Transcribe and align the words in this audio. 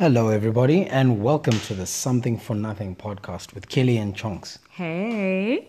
Hello, 0.00 0.26
everybody, 0.28 0.86
and 0.86 1.22
welcome 1.22 1.60
to 1.60 1.72
the 1.72 1.86
Something 1.86 2.36
for 2.36 2.56
Nothing 2.56 2.96
podcast 2.96 3.54
with 3.54 3.68
Kelly 3.68 3.96
and 3.96 4.12
Chonks. 4.12 4.58
Hey. 4.70 5.68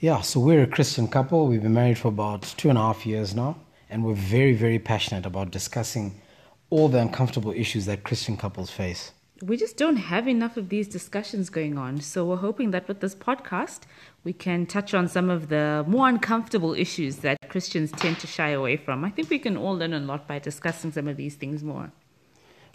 Yeah, 0.00 0.22
so 0.22 0.40
we're 0.40 0.64
a 0.64 0.66
Christian 0.66 1.06
couple. 1.06 1.46
We've 1.46 1.62
been 1.62 1.72
married 1.72 1.98
for 1.98 2.08
about 2.08 2.42
two 2.56 2.68
and 2.68 2.76
a 2.76 2.80
half 2.80 3.06
years 3.06 3.32
now, 3.32 3.58
and 3.88 4.04
we're 4.04 4.14
very, 4.14 4.54
very 4.54 4.80
passionate 4.80 5.24
about 5.24 5.52
discussing 5.52 6.20
all 6.68 6.88
the 6.88 6.98
uncomfortable 6.98 7.52
issues 7.52 7.86
that 7.86 8.02
Christian 8.02 8.36
couples 8.36 8.70
face. 8.70 9.12
We 9.40 9.56
just 9.56 9.76
don't 9.76 9.98
have 9.98 10.26
enough 10.26 10.56
of 10.56 10.68
these 10.68 10.88
discussions 10.88 11.48
going 11.48 11.78
on. 11.78 12.00
So 12.00 12.24
we're 12.24 12.36
hoping 12.38 12.72
that 12.72 12.88
with 12.88 12.98
this 12.98 13.14
podcast, 13.14 13.82
we 14.24 14.32
can 14.32 14.66
touch 14.66 14.94
on 14.94 15.06
some 15.06 15.30
of 15.30 15.48
the 15.48 15.84
more 15.86 16.08
uncomfortable 16.08 16.74
issues 16.74 17.18
that 17.18 17.38
Christians 17.48 17.92
tend 17.92 18.18
to 18.18 18.26
shy 18.26 18.48
away 18.48 18.76
from. 18.76 19.04
I 19.04 19.10
think 19.10 19.30
we 19.30 19.38
can 19.38 19.56
all 19.56 19.76
learn 19.76 19.92
a 19.92 20.00
lot 20.00 20.26
by 20.26 20.40
discussing 20.40 20.90
some 20.90 21.06
of 21.06 21.16
these 21.16 21.36
things 21.36 21.62
more. 21.62 21.92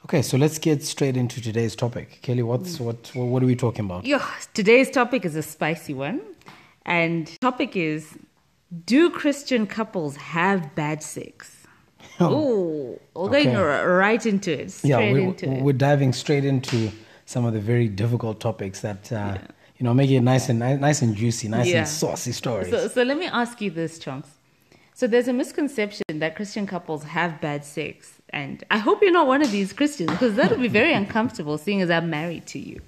Okay, 0.05 0.21
so 0.21 0.37
let's 0.37 0.57
get 0.59 0.83
straight 0.83 1.17
into 1.17 1.41
today's 1.41 1.75
topic. 1.75 2.19
Kelly, 2.21 2.43
what's 2.43 2.79
what 2.79 3.11
what 3.13 3.43
are 3.43 3.45
we 3.45 3.55
talking 3.55 3.85
about? 3.85 4.05
Yeah, 4.05 4.25
today's 4.53 4.89
topic 4.89 5.25
is 5.25 5.35
a 5.35 5.41
spicy 5.43 5.93
one. 5.93 6.21
And 6.85 7.27
topic 7.41 7.75
is 7.75 8.17
do 8.85 9.09
Christian 9.09 9.67
couples 9.67 10.15
have 10.17 10.73
bad 10.75 11.03
sex? 11.03 11.53
Oh, 12.19 12.97
we're 13.15 13.29
going 13.29 13.49
Okay. 13.49 13.55
r- 13.55 13.95
right 13.95 14.25
into 14.25 14.51
it. 14.61 14.71
Straight 14.71 14.89
yeah, 14.89 15.13
we, 15.13 15.23
into 15.23 15.49
we're 15.63 15.73
diving 15.73 16.13
straight 16.13 16.45
into 16.45 16.91
some 17.25 17.45
of 17.45 17.53
the 17.53 17.59
very 17.59 17.87
difficult 17.87 18.39
topics 18.39 18.79
that 18.81 19.11
uh, 19.11 19.37
you 19.77 19.83
know 19.83 19.93
make 19.93 20.09
it 20.09 20.21
nice 20.21 20.49
and 20.49 20.59
nice 20.59 21.01
and 21.03 21.15
juicy, 21.15 21.47
nice 21.47 21.67
Yeah. 21.67 21.79
and 21.79 21.87
saucy 21.87 22.31
stories. 22.31 22.69
So, 22.69 22.87
so 22.87 23.03
let 23.03 23.17
me 23.17 23.27
ask 23.27 23.61
you 23.61 23.69
this, 23.69 23.99
Chonks. 23.99 24.29
So 24.97 25.05
there's 25.05 25.27
a 25.27 25.33
misconception 25.33 26.05
that 26.09 26.35
Christian 26.35 26.65
couples 26.65 27.03
have 27.03 27.39
bad 27.39 27.63
sex, 27.63 28.13
and 28.29 28.63
I 28.71 28.79
hope 28.79 29.03
you're 29.03 29.11
not 29.11 29.27
one 29.27 29.43
of 29.43 29.51
these 29.51 29.71
Christians 29.71 30.09
because 30.09 30.33
that 30.37 30.49
would 30.49 30.59
be 30.59 30.67
very 30.67 30.91
uncomfortable, 30.91 31.59
seeing 31.59 31.83
as 31.83 31.91
I'm 31.91 32.09
married 32.09 32.47
to 32.47 32.57
you. 32.57 32.81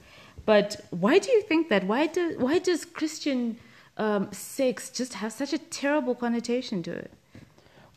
But 0.44 0.78
why 0.90 1.20
do 1.20 1.32
you 1.32 1.44
think 1.44 1.70
that? 1.70 1.84
Why 1.84 2.08
do 2.08 2.36
why 2.40 2.58
does 2.58 2.84
Christian 2.84 3.60
um, 3.98 4.28
sex 4.32 4.90
just 4.90 5.14
have 5.14 5.32
such 5.32 5.54
a 5.54 5.60
terrible 5.60 6.16
connotation 6.16 6.82
to 6.82 6.94
it? 6.94 7.12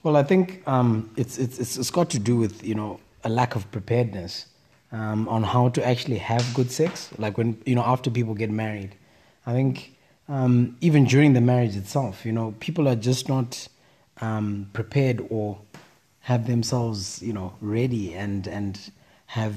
Well, 0.03 0.19
I 0.19 0.25
think 0.25 0.63
um, 0.69 1.11
it's, 1.17 1.39
it's 1.39 1.79
it's 1.79 1.91
got 1.91 2.11
to 2.11 2.19
do 2.19 2.37
with 2.37 2.63
you 2.63 2.75
know 2.75 3.01
a 3.25 3.31
lack 3.31 3.57
of 3.57 3.63
preparedness 3.73 4.45
um, 4.93 5.27
on 5.27 5.43
how 5.43 5.71
to 5.71 5.83
actually 5.83 6.19
have 6.19 6.45
good 6.53 6.71
sex. 6.71 7.09
Like 7.17 7.39
when 7.39 7.57
you 7.65 7.75
know 7.75 7.85
after 7.87 8.11
people 8.11 8.35
get 8.35 8.51
married, 8.51 8.95
I 9.47 9.53
think 9.55 9.97
um, 10.29 10.77
even 10.83 11.07
during 11.07 11.33
the 11.33 11.41
marriage 11.41 11.77
itself, 11.77 12.27
you 12.27 12.33
know, 12.33 12.55
people 12.61 12.87
are 12.89 12.95
just 12.95 13.27
not 13.27 13.69
um, 14.23 14.71
prepared 14.73 15.25
or 15.29 15.59
have 16.21 16.47
themselves 16.47 17.21
you 17.21 17.35
know 17.35 17.53
ready 17.61 18.15
and 18.15 18.47
and 18.47 18.91
have 19.27 19.55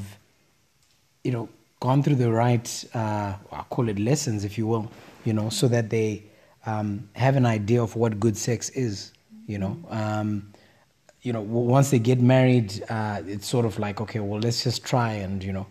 you 1.24 1.32
know 1.32 1.48
gone 1.86 2.02
through 2.02 2.16
the 2.16 2.32
right 2.32 2.86
uh, 2.96 3.36
I 3.52 3.64
call 3.70 3.90
it 3.90 4.00
lessons, 4.00 4.44
if 4.44 4.58
you 4.58 4.66
will, 4.66 4.92
you 5.24 5.34
know, 5.34 5.50
so 5.50 5.68
that 5.68 5.90
they 5.92 6.24
um, 6.66 7.08
have 7.14 7.36
an 7.36 7.46
idea 7.46 7.82
of 7.84 7.96
what 7.96 8.20
good 8.20 8.38
sex 8.38 8.70
is. 8.70 9.12
You 9.48 9.60
know, 9.60 9.78
um, 9.90 10.52
you 11.22 11.32
know, 11.32 11.42
once 11.42 11.92
they 11.92 12.00
get 12.00 12.20
married, 12.20 12.84
uh, 12.90 13.22
it's 13.28 13.48
sort 13.48 13.66
of 13.66 13.78
like 13.78 14.02
okay, 14.02 14.20
well, 14.20 14.40
let's 14.40 14.64
just 14.64 14.84
try, 14.84 15.12
and 15.14 15.44
you 15.44 15.54
know, 15.54 15.68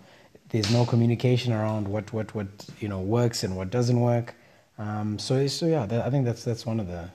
there's 0.51 0.71
no 0.71 0.85
communication 0.87 1.53
around 1.53 1.89
what 1.89 2.13
what 2.13 2.33
what 2.35 2.47
you 2.79 2.89
know 2.89 3.01
works 3.01 3.43
and 3.43 3.57
what 3.57 3.71
doesn't 3.71 4.01
work. 4.01 4.35
Um, 4.79 5.19
so 5.19 5.45
so 5.49 5.67
yeah, 5.67 5.87
that, 5.87 6.07
I 6.07 6.11
think 6.11 6.25
that's 6.25 6.45
that's 6.45 6.65
one 6.65 6.79
of 6.79 6.87
the, 6.87 7.11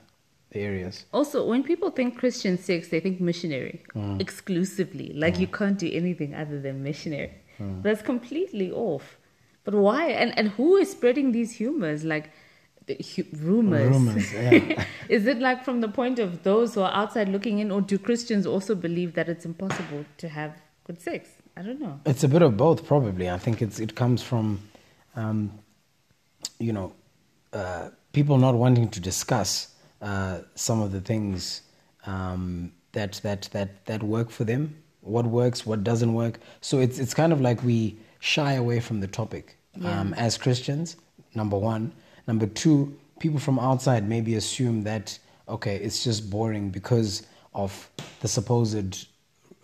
the 0.52 0.60
areas. 0.60 1.06
Also, 1.14 1.46
when 1.46 1.64
people 1.64 1.92
think 1.92 2.18
Christian 2.18 2.58
sex, 2.58 2.90
they 2.90 3.00
think 3.00 3.22
missionary 3.22 3.84
exclusively. 4.20 5.14
Like 5.14 5.40
you 5.40 5.48
can't 5.48 5.78
do 5.78 5.90
anything 5.92 6.34
other 6.34 6.60
than 6.60 6.84
missionary. 6.84 7.34
That's 7.60 8.02
completely 8.02 8.72
off. 8.72 9.18
But 9.66 9.76
why? 9.76 10.08
And 10.10 10.38
and 10.38 10.50
who 10.50 10.78
is 10.78 10.92
spreading 10.92 11.32
these 11.32 11.52
humors? 11.52 12.04
Like 12.04 12.32
the 12.88 12.96
hu- 13.16 13.26
rumors. 13.38 13.92
Rumors, 13.92 14.34
yeah. 14.34 14.86
is 15.10 15.28
it 15.28 15.40
like 15.40 15.64
from 15.64 15.82
the 15.82 15.88
point 15.88 16.20
of 16.20 16.44
those 16.44 16.74
who 16.74 16.82
are 16.82 16.94
outside 16.94 17.30
looking 17.30 17.60
in, 17.60 17.70
or 17.70 17.82
do 17.82 17.98
Christians 17.98 18.48
also 18.48 18.76
believe 18.76 19.14
that 19.14 19.30
it's 19.30 19.46
impossible 19.46 20.06
to 20.18 20.30
have 20.30 20.56
good 20.86 21.00
sex? 21.02 21.30
I 21.56 21.62
don't 21.62 21.80
know. 21.80 22.00
It's 22.06 22.24
a 22.24 22.28
bit 22.28 22.42
of 22.42 22.58
both, 22.58 22.86
probably. 22.86 23.30
I 23.30 23.38
think 23.38 23.62
it's 23.62 23.80
it 23.80 23.94
comes 23.96 24.24
from, 24.24 24.60
um, 25.16 25.52
you 26.60 26.74
know, 26.74 26.94
uh, 27.54 27.90
people 28.14 28.38
not 28.38 28.56
wanting 28.56 28.90
to 28.90 29.00
discuss 29.00 29.76
uh, 30.02 30.40
some 30.56 30.82
of 30.82 30.92
the 30.92 31.02
things 31.02 31.62
um, 32.06 32.72
that 32.94 33.14
that 33.24 33.50
that 33.52 33.86
that 33.86 34.04
work 34.04 34.30
for 34.30 34.44
them. 34.44 34.76
What 35.02 35.26
works, 35.26 35.66
what 35.66 35.84
doesn't 35.84 36.14
work. 36.14 36.40
So 36.62 36.80
it's 36.80 37.00
it's 37.00 37.14
kind 37.14 37.34
of 37.34 37.42
like 37.42 37.64
we 37.64 37.98
shy 38.20 38.54
away 38.54 38.80
from 38.80 39.00
the 39.00 39.08
topic 39.08 39.58
um, 39.84 40.14
as 40.16 40.38
Christians. 40.38 40.98
Number 41.36 41.58
one. 41.58 41.92
Number 42.28 42.46
two, 42.46 42.96
people 43.20 43.40
from 43.40 43.60
outside 43.60 44.08
maybe 44.08 44.36
assume 44.36 44.84
that 44.84 45.18
okay, 45.48 45.78
it's 45.78 46.04
just 46.04 46.30
boring 46.30 46.70
because 46.70 47.24
of 47.54 47.90
the 48.22 48.28
supposed 48.28 49.08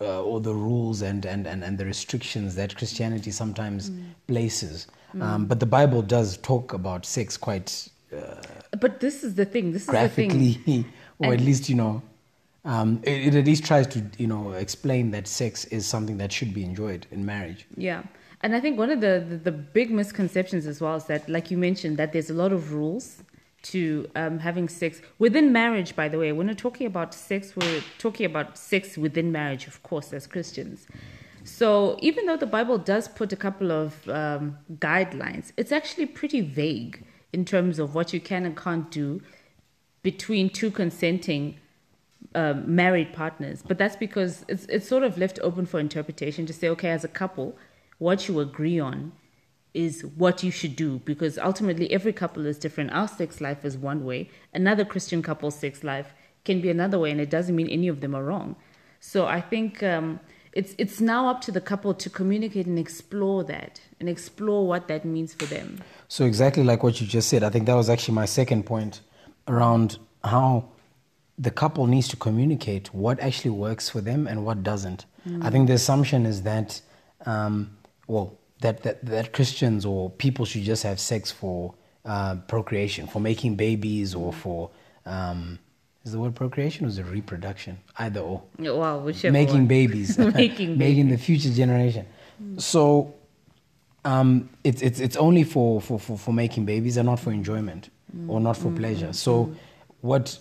uh, 0.02 0.24
or 0.24 0.42
the 0.42 0.54
rules 0.54 1.02
and, 1.02 1.26
and, 1.26 1.48
and, 1.48 1.64
and 1.64 1.78
the 1.78 1.86
restrictions 1.86 2.56
that 2.56 2.76
Christianity 2.76 3.32
sometimes 3.32 3.92
places. 4.28 4.88
Um, 5.22 5.46
but 5.46 5.62
the 5.62 5.66
Bible 5.66 6.02
does 6.02 6.38
talk 6.38 6.74
about 6.74 7.06
sex 7.06 7.38
quite 7.38 7.88
uh, 8.16 8.78
But 8.80 9.00
this 9.00 9.24
is 9.24 9.36
the 9.36 9.46
thing. 9.46 9.72
This 9.72 9.84
is 9.84 9.88
the 9.88 10.10
thing. 10.10 10.30
graphically, 10.30 10.86
or 11.20 11.34
at 11.34 11.42
least, 11.42 11.70
you 11.70 11.76
know, 11.76 12.02
um, 12.64 13.00
it, 13.04 13.28
it 13.28 13.36
at 13.36 13.46
least 13.46 13.66
tries 13.66 13.88
to, 13.88 14.04
you 14.18 14.28
know, 14.28 14.52
explain 14.52 15.12
that 15.12 15.28
sex 15.28 15.66
is 15.66 15.86
something 15.86 16.18
that 16.18 16.32
should 16.32 16.54
be 16.54 16.64
enjoyed 16.64 17.06
in 17.12 17.26
marriage. 17.26 17.68
Yeah. 17.78 18.04
And 18.42 18.56
I 18.56 18.60
think 18.60 18.78
one 18.78 18.90
of 18.90 19.02
the, 19.02 19.26
the, 19.28 19.38
the 19.38 19.52
big 19.52 19.92
misconceptions 19.92 20.66
as 20.66 20.82
well 20.82 20.96
is 20.96 21.06
that, 21.06 21.30
like 21.30 21.52
you 21.52 21.58
mentioned, 21.58 21.98
that 21.98 22.12
there's 22.14 22.30
a 22.30 22.34
lot 22.34 22.52
of 22.52 22.74
rules 22.74 23.24
to 23.64 24.08
um, 24.16 24.38
having 24.40 24.70
sex 24.70 25.02
within 25.18 25.52
marriage, 25.52 25.96
by 25.96 26.08
the 26.08 26.20
way. 26.20 26.32
We're 26.32 26.44
not 26.44 26.58
talking 26.58 26.86
about 26.86 27.14
sex, 27.14 27.56
we're 27.56 27.82
talking 27.98 28.26
about 28.26 28.58
sex 28.58 28.98
within 28.98 29.32
marriage, 29.32 29.66
of 29.66 29.82
course, 29.82 30.14
as 30.14 30.28
Christians. 30.28 30.86
So 31.44 31.98
even 32.02 32.26
though 32.26 32.38
the 32.38 32.48
Bible 32.48 32.78
does 32.78 33.08
put 33.08 33.32
a 33.32 33.36
couple 33.36 33.72
of 33.72 34.08
um, 34.10 34.58
guidelines, 34.78 35.52
it's 35.58 35.72
actually 35.72 36.08
pretty 36.08 36.42
vague 36.42 37.04
in 37.36 37.44
terms 37.44 37.80
of 37.80 37.94
what 37.96 38.08
you 38.14 38.22
can 38.32 38.46
and 38.48 38.56
can't 38.56 38.90
do 38.90 39.22
between 40.10 40.46
two 40.50 40.72
consenting 40.72 41.44
um, 42.34 42.58
married 42.82 43.12
partners. 43.22 43.58
But 43.70 43.78
that's 43.78 43.98
because 44.06 44.46
it's 44.48 44.66
it's 44.76 44.88
sort 44.88 45.04
of 45.04 45.18
left 45.24 45.38
open 45.48 45.66
for 45.72 45.80
interpretation 45.80 46.46
to 46.46 46.54
say, 46.54 46.68
okay, 46.76 46.92
as 46.98 47.04
a 47.04 47.14
couple, 47.22 47.48
what 47.98 48.28
you 48.28 48.40
agree 48.40 48.80
on 48.80 49.12
is 49.74 50.06
what 50.24 50.36
you 50.46 50.52
should 50.60 50.76
do 50.86 51.00
because 51.12 51.38
ultimately 51.38 51.88
every 51.92 52.14
couple 52.14 52.46
is 52.46 52.58
different. 52.58 52.90
Our 53.00 53.10
sex 53.20 53.42
life 53.42 53.66
is 53.70 53.76
one 53.92 54.02
way, 54.10 54.30
another 54.54 54.86
Christian 54.94 55.22
couple's 55.22 55.58
sex 55.64 55.84
life 55.84 56.10
can 56.46 56.62
be 56.62 56.70
another 56.70 56.98
way, 57.04 57.12
and 57.12 57.20
it 57.20 57.30
doesn't 57.30 57.56
mean 57.56 57.70
any 57.70 57.90
of 57.90 58.00
them 58.00 58.16
are 58.16 58.24
wrong. 58.24 58.56
So 59.02 59.26
I 59.38 59.42
think 59.42 59.84
um, 59.84 60.20
it's 60.56 60.74
it's 60.78 61.02
now 61.02 61.28
up 61.28 61.42
to 61.42 61.52
the 61.52 61.62
couple 61.62 61.94
to 61.94 62.10
communicate 62.10 62.66
and 62.66 62.80
explore 62.80 63.44
that 63.44 63.82
and 64.00 64.10
explore 64.10 64.66
what 64.68 64.88
that 64.88 65.06
means 65.06 65.34
for 65.34 65.46
them. 65.46 65.84
So 66.08 66.26
exactly 66.26 66.64
like 66.64 66.82
what 66.82 67.00
you 67.00 67.08
just 67.08 67.30
said, 67.30 67.44
I 67.44 67.50
think 67.50 67.66
that 67.66 67.76
was 67.76 67.90
actually 67.90 68.16
my 68.16 68.26
second 68.26 68.66
point 68.66 69.02
around 69.48 69.98
how 70.24 70.70
the 71.38 71.52
couple 71.52 71.86
needs 71.86 72.08
to 72.08 72.16
communicate 72.16 72.94
what 72.94 73.20
actually 73.20 73.52
works 73.52 73.90
for 73.90 74.02
them 74.02 74.26
and 74.28 74.46
what 74.46 74.64
doesn't. 74.64 75.06
I 75.42 75.50
think 75.50 75.68
the 75.68 75.74
assumption 75.74 76.28
is 76.28 76.44
that, 76.44 76.80
um, 77.26 77.76
well, 78.08 78.38
that, 78.62 78.84
that 78.84 79.04
that 79.06 79.34
Christians 79.34 79.84
or 79.84 80.12
people 80.12 80.46
should 80.46 80.62
just 80.62 80.84
have 80.84 81.00
sex 81.00 81.32
for 81.32 81.74
uh, 82.06 82.36
procreation, 82.48 83.08
for 83.08 83.20
making 83.20 83.56
babies, 83.56 84.14
or 84.14 84.32
for 84.32 84.70
um, 85.06 85.58
is 86.06 86.12
the 86.12 86.20
word 86.20 86.36
procreation 86.36 86.86
or 86.86 86.90
is 86.90 87.00
it 87.00 87.04
reproduction? 87.04 87.80
Either 87.98 88.20
or 88.22 88.44
Wow, 88.60 89.00
whichever 89.00 89.34
making 89.34 89.56
one. 89.56 89.68
babies, 89.68 90.18
Making 90.36 90.78
making 90.78 91.10
the 91.10 91.18
future 91.18 91.50
generation. 91.50 92.06
So 92.58 93.14
um, 94.06 94.50
it's 94.64 94.82
it's 94.82 95.00
it's 95.00 95.18
only 95.18 95.44
for, 95.44 95.82
for, 95.82 96.00
for, 96.00 96.18
for 96.18 96.32
making 96.34 96.66
babies 96.66 96.98
and 96.98 97.08
not 97.08 97.20
for 97.20 97.32
enjoyment 97.32 97.90
or 98.28 98.40
not 98.40 98.56
for 98.56 98.72
pleasure. 98.72 99.12
So 99.14 99.54
what 100.02 100.40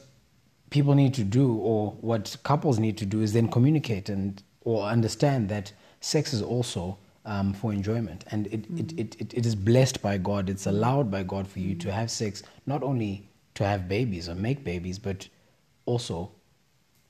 people 0.70 0.94
need 0.94 1.14
to 1.14 1.25
do 1.25 1.56
or 1.56 1.93
what 2.00 2.37
couples 2.43 2.78
need 2.78 2.99
to 2.99 3.06
do 3.06 3.22
is 3.22 3.32
then 3.32 3.49
communicate 3.49 4.08
and 4.08 4.43
or 4.62 4.84
understand 4.84 5.49
that 5.49 5.72
sex 6.00 6.32
is 6.34 6.43
also 6.43 6.99
um, 7.25 7.52
for 7.55 7.72
enjoyment 7.72 8.25
and 8.31 8.46
it, 8.49 8.64
it, 8.76 8.93
it, 8.99 9.17
it, 9.20 9.34
it 9.34 9.46
is 9.46 9.55
blessed 9.55 10.02
by 10.02 10.19
God. 10.19 10.50
It's 10.50 10.67
allowed 10.67 11.10
by 11.10 11.22
God 11.22 11.49
for 11.49 11.58
you 11.60 11.75
to 11.76 11.90
have 11.93 12.10
sex, 12.10 12.43
not 12.67 12.82
only 12.82 13.26
to 13.55 13.64
have 13.64 13.88
babies 13.88 14.28
or 14.28 14.34
make 14.34 14.62
babies, 14.62 14.99
but 14.99 15.26
also 15.86 16.32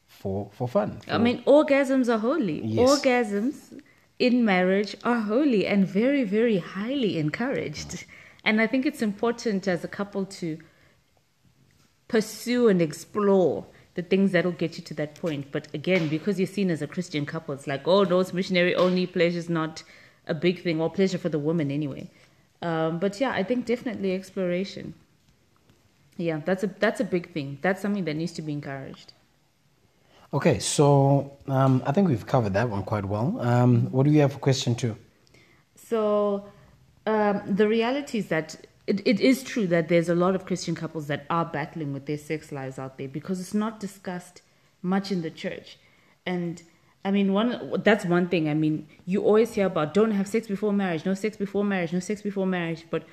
for 0.07 0.51
for 0.53 0.69
fun. 0.69 1.01
I 1.09 1.19
mean, 1.19 1.43
orgasms 1.45 2.13
are 2.13 2.19
holy. 2.19 2.65
Yes. 2.65 2.89
Orgasms 2.89 3.81
in 4.19 4.45
marriage 4.45 4.97
are 5.05 5.21
holy 5.21 5.67
and 5.67 5.87
very, 5.87 6.25
very 6.25 6.59
highly 6.59 7.19
encouraged. 7.19 8.05
And 8.45 8.61
I 8.61 8.67
think 8.67 8.87
it's 8.87 9.03
important 9.03 9.67
as 9.67 9.85
a 9.85 9.89
couple 9.89 10.27
to 10.27 10.59
pursue 12.09 12.69
and 12.69 12.81
explore 12.81 13.67
the 13.95 14.03
things 14.03 14.33
that'll 14.33 14.53
get 14.53 14.77
you 14.77 14.85
to 14.85 14.95
that 14.95 15.15
point. 15.15 15.51
But 15.51 15.69
again, 15.73 16.09
because 16.09 16.39
you're 16.39 16.47
seen 16.47 16.71
as 16.71 16.83
a 16.83 16.87
Christian 16.87 17.27
couple, 17.27 17.55
it's 17.55 17.67
like, 17.67 17.87
oh 17.89 18.05
no, 18.05 18.21
it's 18.21 18.33
missionary 18.33 18.75
only. 18.75 19.07
Pleasure's 19.07 19.49
not 19.49 19.83
a 20.27 20.35
big 20.35 20.63
thing, 20.63 20.81
or 20.81 20.91
pleasure 20.91 21.19
for 21.19 21.29
the 21.29 21.39
woman 21.39 21.71
anyway. 21.71 22.11
Um, 22.63 22.99
but 22.99 23.21
yeah, 23.21 23.31
I 23.31 23.43
think 23.43 23.67
definitely 23.67 24.15
exploration. 24.15 24.95
Yeah, 26.17 26.41
that's 26.45 26.63
a 26.63 26.69
that's 26.69 27.01
a 27.01 27.05
big 27.05 27.33
thing. 27.33 27.59
That's 27.63 27.83
something 27.83 28.05
that 28.05 28.15
needs 28.15 28.33
to 28.33 28.43
be 28.43 28.53
encouraged. 28.53 29.13
Okay, 30.33 30.59
so 30.59 31.37
um, 31.47 31.83
I 31.87 31.93
think 31.93 32.09
we've 32.09 32.27
covered 32.27 32.55
that 32.55 32.69
one 32.69 32.83
quite 32.83 33.05
well. 33.05 33.41
Um, 33.41 33.91
what 33.93 34.05
do 34.05 34.11
you 34.11 34.21
have 34.21 34.33
for 34.33 34.39
question 34.39 34.75
two? 34.75 34.97
So 35.77 36.47
um, 37.07 37.43
the 37.47 37.69
reality 37.69 38.19
is 38.19 38.29
that 38.29 38.67
it, 38.87 39.01
it 39.07 39.21
is 39.21 39.43
true 39.43 39.67
that 39.69 39.89
there's 39.89 40.09
a 40.09 40.15
lot 40.15 40.35
of 40.35 40.45
Christian 40.47 40.75
couples 40.75 41.07
that 41.07 41.25
are 41.31 41.45
battling 41.45 41.93
with 41.93 42.07
their 42.07 42.19
sex 42.19 42.53
lives 42.53 42.79
out 42.79 42.99
there 42.99 43.09
because 43.09 43.41
it's 43.41 43.55
not 43.55 43.81
discussed 43.81 44.43
much 44.83 45.11
in 45.11 45.23
the 45.23 45.31
church. 45.31 45.79
And 46.27 46.63
I 47.05 47.11
mean, 47.11 47.33
one 47.33 47.83
that's 47.85 48.05
one 48.05 48.29
thing. 48.29 48.49
I 48.49 48.55
mean, 48.55 48.89
you 49.05 49.23
always 49.23 49.55
hear 49.55 49.67
about 49.67 49.95
don't 49.95 50.13
have 50.13 50.27
sex 50.27 50.47
before 50.47 50.73
marriage, 50.73 51.05
no 51.05 51.15
sex 51.15 51.37
before 51.37 51.65
marriage, 51.65 51.93
no 51.93 52.01
sex 52.01 52.23
before 52.23 52.47
marriage. 52.47 52.87
But 52.91 53.05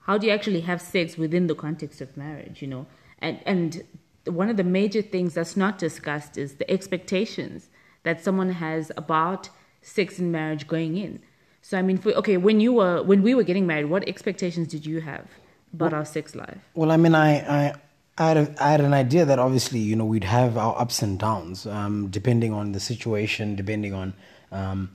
how 0.00 0.18
do 0.18 0.26
you 0.26 0.32
actually 0.32 0.60
have 0.62 0.80
sex 0.80 1.16
within 1.16 1.46
the 1.46 1.54
context 1.54 2.00
of 2.00 2.16
marriage? 2.16 2.62
You 2.62 2.68
know, 2.68 2.86
and 3.18 3.40
and 3.46 3.84
one 4.26 4.48
of 4.48 4.56
the 4.56 4.64
major 4.64 5.02
things 5.02 5.34
that's 5.34 5.56
not 5.56 5.78
discussed 5.78 6.36
is 6.36 6.54
the 6.54 6.70
expectations 6.70 7.68
that 8.02 8.22
someone 8.22 8.50
has 8.50 8.90
about 8.96 9.48
sex 9.82 10.18
in 10.18 10.30
marriage 10.30 10.66
going 10.66 10.96
in. 10.96 11.20
So 11.62 11.78
I 11.78 11.82
mean, 11.82 11.98
for, 11.98 12.12
okay, 12.12 12.36
when 12.36 12.60
you 12.60 12.72
were 12.72 13.02
when 13.02 13.22
we 13.22 13.34
were 13.34 13.42
getting 13.42 13.66
married, 13.66 13.86
what 13.86 14.08
expectations 14.08 14.68
did 14.68 14.86
you 14.86 15.00
have 15.00 15.26
about 15.72 15.92
well, 15.92 16.00
our 16.00 16.04
sex 16.04 16.34
life? 16.34 16.58
Well, 16.74 16.90
I 16.90 16.96
mean, 16.96 17.14
I 17.14 17.30
I 17.38 17.74
I 18.18 18.28
had, 18.28 18.36
a, 18.36 18.54
I 18.64 18.70
had 18.70 18.80
an 18.80 18.92
idea 18.94 19.24
that 19.24 19.38
obviously 19.38 19.78
you 19.78 19.96
know 19.96 20.04
we'd 20.04 20.24
have 20.24 20.56
our 20.56 20.78
ups 20.80 21.02
and 21.02 21.18
downs 21.18 21.66
um, 21.66 22.08
depending 22.08 22.52
on 22.52 22.72
the 22.72 22.80
situation, 22.80 23.56
depending 23.56 23.94
on. 23.94 24.14
Um, 24.52 24.90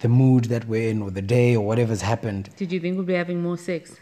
the 0.00 0.08
mood 0.08 0.46
that 0.46 0.66
we're 0.66 0.88
in, 0.88 1.02
or 1.02 1.10
the 1.10 1.20
day, 1.20 1.54
or 1.54 1.66
whatever's 1.66 2.00
happened. 2.00 2.48
Did 2.56 2.72
you 2.72 2.80
think 2.80 2.96
we'd 2.96 3.06
be 3.06 3.12
having 3.12 3.42
more 3.42 3.58
sex? 3.58 3.96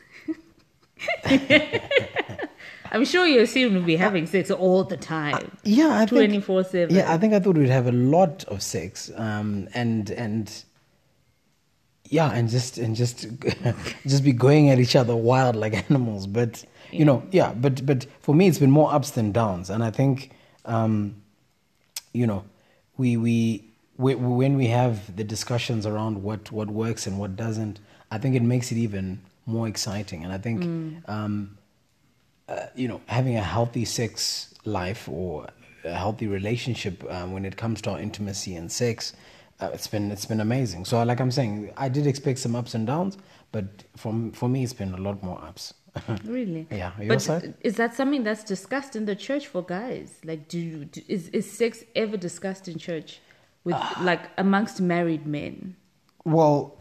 I'm 2.91 3.05
sure 3.05 3.27
you 3.27 3.41
assume 3.41 3.75
we'd 3.75 3.87
be 3.87 3.97
having 3.97 4.27
sex 4.27 4.51
all 4.51 4.85
the 4.85 4.97
time. 4.97 5.35
Uh, 5.35 5.57
yeah, 5.65 6.01
I 6.01 6.07
24 6.07 6.65
7. 6.65 6.95
Yeah, 6.95 7.13
I 7.13 7.19
think 7.19 7.35
I 7.35 7.41
thought 7.41 7.57
we'd 7.57 7.69
have 7.69 7.87
a 7.87 7.93
lot 7.93 8.45
of 8.45 8.63
sex. 8.63 9.11
Um, 9.17 9.69
and, 9.75 10.11
and, 10.11 10.65
yeah, 12.05 12.31
and 12.31 12.49
just, 12.49 12.79
and 12.79 12.97
just, 12.97 13.27
just 14.07 14.25
be 14.25 14.33
going 14.33 14.71
at 14.71 14.79
each 14.79 14.97
other 14.97 15.15
wild 15.15 15.57
like 15.57 15.75
animals. 15.91 16.27
But, 16.27 16.65
you 16.91 17.05
know, 17.05 17.23
yeah, 17.31 17.53
but, 17.55 17.85
but 17.85 18.07
for 18.21 18.35
me, 18.35 18.49
it's 18.49 18.59
been 18.59 18.71
more 18.71 18.93
ups 18.93 19.11
than 19.11 19.33
downs. 19.33 19.69
And 19.69 19.85
I 19.85 19.91
think, 19.91 20.31
um, 20.65 21.17
you 22.13 22.27
know, 22.27 22.45
we, 22.97 23.17
we, 23.17 23.65
we, 23.99 24.15
when 24.15 24.57
we 24.57 24.69
have 24.69 25.15
the 25.15 25.25
discussions 25.25 25.85
around 25.85 26.23
what, 26.23 26.51
what 26.51 26.69
works 26.69 27.07
and 27.07 27.19
what 27.19 27.37
doesn't, 27.37 27.81
I 28.11 28.17
think 28.17 28.35
it 28.35 28.43
makes 28.43 28.73
it 28.73 28.79
even 28.79 29.21
more 29.49 29.67
exciting. 29.67 30.25
And 30.25 30.33
I 30.33 30.39
think, 30.39 30.63
mm. 30.63 31.09
um, 31.09 31.59
uh, 32.49 32.67
you 32.75 32.89
know, 32.89 33.01
having 33.07 33.37
a 33.37 33.43
healthy 33.43 33.85
sex 33.85 34.55
life 34.65 35.09
or 35.09 35.49
a 35.85 35.95
healthy 35.95 36.27
relationship 36.27 37.05
um, 37.11 37.33
when 37.33 37.45
it 37.45 37.57
comes 37.57 37.81
to 37.83 37.91
our 37.91 38.01
intimacy 38.01 38.55
and 38.55 38.71
sex, 38.71 39.15
uh, 39.61 39.71
it's 39.73 39.89
been 39.89 40.13
it's 40.13 40.27
been 40.27 40.41
amazing. 40.41 40.85
So, 40.85 41.03
like 41.03 41.21
I'm 41.21 41.31
saying, 41.33 41.73
I 41.77 41.89
did 41.89 42.07
expect 42.07 42.39
some 42.39 42.55
ups 42.55 42.75
and 42.75 42.87
downs, 42.87 43.19
but 43.51 43.65
from 43.97 44.31
for 44.33 44.49
me, 44.49 44.63
it's 44.63 44.73
been 44.73 44.95
a 44.95 44.99
lot 44.99 45.23
more 45.23 45.43
ups. 45.43 45.75
really? 46.25 46.67
Yeah. 46.71 46.93
Your 46.99 47.09
but 47.09 47.23
side? 47.23 47.55
is 47.61 47.77
that 47.77 47.95
something 47.95 48.23
that's 48.23 48.45
discussed 48.45 48.95
in 48.95 49.05
the 49.07 49.17
church 49.17 49.47
for 49.49 49.63
guys? 49.63 50.21
Like, 50.25 50.49
do, 50.49 50.85
do 50.85 51.03
is 51.09 51.29
is 51.31 51.51
sex 51.51 51.83
ever 51.97 52.17
discussed 52.17 52.69
in 52.69 52.79
church 52.79 53.21
with 53.65 53.75
uh, 53.75 53.95
like 54.03 54.31
amongst 54.39 54.81
married 54.81 55.27
men? 55.27 55.77
Well, 56.25 56.78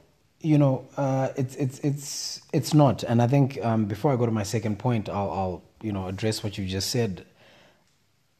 you 0.48 0.58
know, 0.58 0.88
uh, 0.96 1.30
it's 1.36 1.56
it's 1.56 1.80
it's 1.80 2.42
it's 2.54 2.74
not. 2.74 3.04
And 3.04 3.22
I 3.22 3.28
think 3.28 3.64
um, 3.64 3.86
before 3.86 4.14
I 4.14 4.16
go 4.16 4.26
to 4.26 4.32
my 4.32 4.44
second 4.44 4.80
point, 4.80 5.10
I'll, 5.10 5.32
I'll 5.40 5.64
you 5.82 5.92
know 5.92 6.08
address 6.08 6.42
what 6.44 6.58
you 6.58 6.66
just 6.66 6.90
said. 6.90 7.26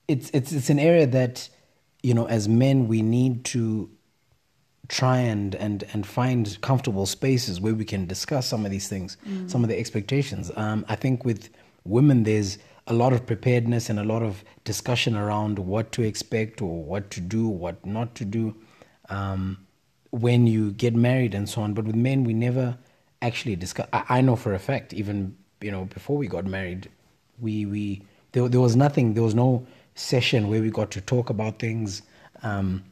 It's 0.07 0.30
it's 0.33 0.54
it's 0.54 0.69
an 0.69 0.80
area 0.80 1.06
that 1.07 1.50
you 2.01 2.13
know, 2.13 2.25
as 2.27 2.48
men, 2.48 2.88
we 2.88 3.01
need 3.01 3.44
to 3.45 3.89
try 4.88 5.18
and 5.18 5.54
and 5.56 5.83
and 5.92 6.07
find 6.07 6.57
comfortable 6.62 7.06
spaces 7.06 7.59
where 7.59 7.75
we 7.75 7.83
can 7.83 8.06
discuss 8.06 8.48
some 8.48 8.63
of 8.63 8.71
these 8.71 8.88
things, 8.88 9.18
mm. 9.27 9.50
some 9.51 9.63
of 9.65 9.69
the 9.69 9.77
expectations. 9.77 10.50
Um, 10.56 10.86
I 10.88 10.95
think 10.95 11.25
with 11.25 11.50
women, 11.83 12.24
there's 12.24 12.57
a 12.88 12.94
lot 12.94 13.12
of 13.12 13.25
preparedness 13.25 13.89
and 13.89 14.00
a 14.00 14.06
lot 14.06 14.24
of 14.24 14.45
discussion 14.63 15.18
around 15.18 15.59
what 15.59 15.92
to 15.92 16.04
expect 16.04 16.62
or 16.62 16.81
what 16.81 17.12
to 17.12 17.19
do, 17.19 17.50
what 17.50 17.86
not 17.86 18.15
to 18.15 18.24
do. 18.24 18.56
Um, 19.09 19.66
when 20.12 20.48
you 20.48 20.71
get 20.71 20.95
married 20.95 21.33
and 21.33 21.50
so 21.50 21.62
on. 21.62 21.74
But 21.74 21.86
with 21.86 21.95
men, 21.95 22.24
we 22.24 22.33
never 22.33 22.77
actually 23.21 23.56
discuss. 23.56 23.88
I, 23.94 24.04
I 24.09 24.21
know 24.21 24.36
for 24.36 24.54
a 24.54 24.59
fact, 24.59 24.94
even 24.94 25.36
you 25.62 25.71
know 25.71 25.86
before 25.86 26.18
we 26.18 26.27
got 26.27 26.45
married, 26.45 26.89
we 27.39 27.65
we 27.65 28.04
there, 28.31 28.48
there 28.48 28.62
was 28.62 28.75
nothing. 28.75 29.13
There 29.13 29.24
was 29.24 29.36
no 29.36 29.65
session 29.95 30.48
where 30.48 30.62
we 30.62 30.69
got 30.69 30.92
to 30.92 31.01
talk 31.01 31.30
about 31.30 31.59
things. 31.59 32.01
Um, 32.44 32.83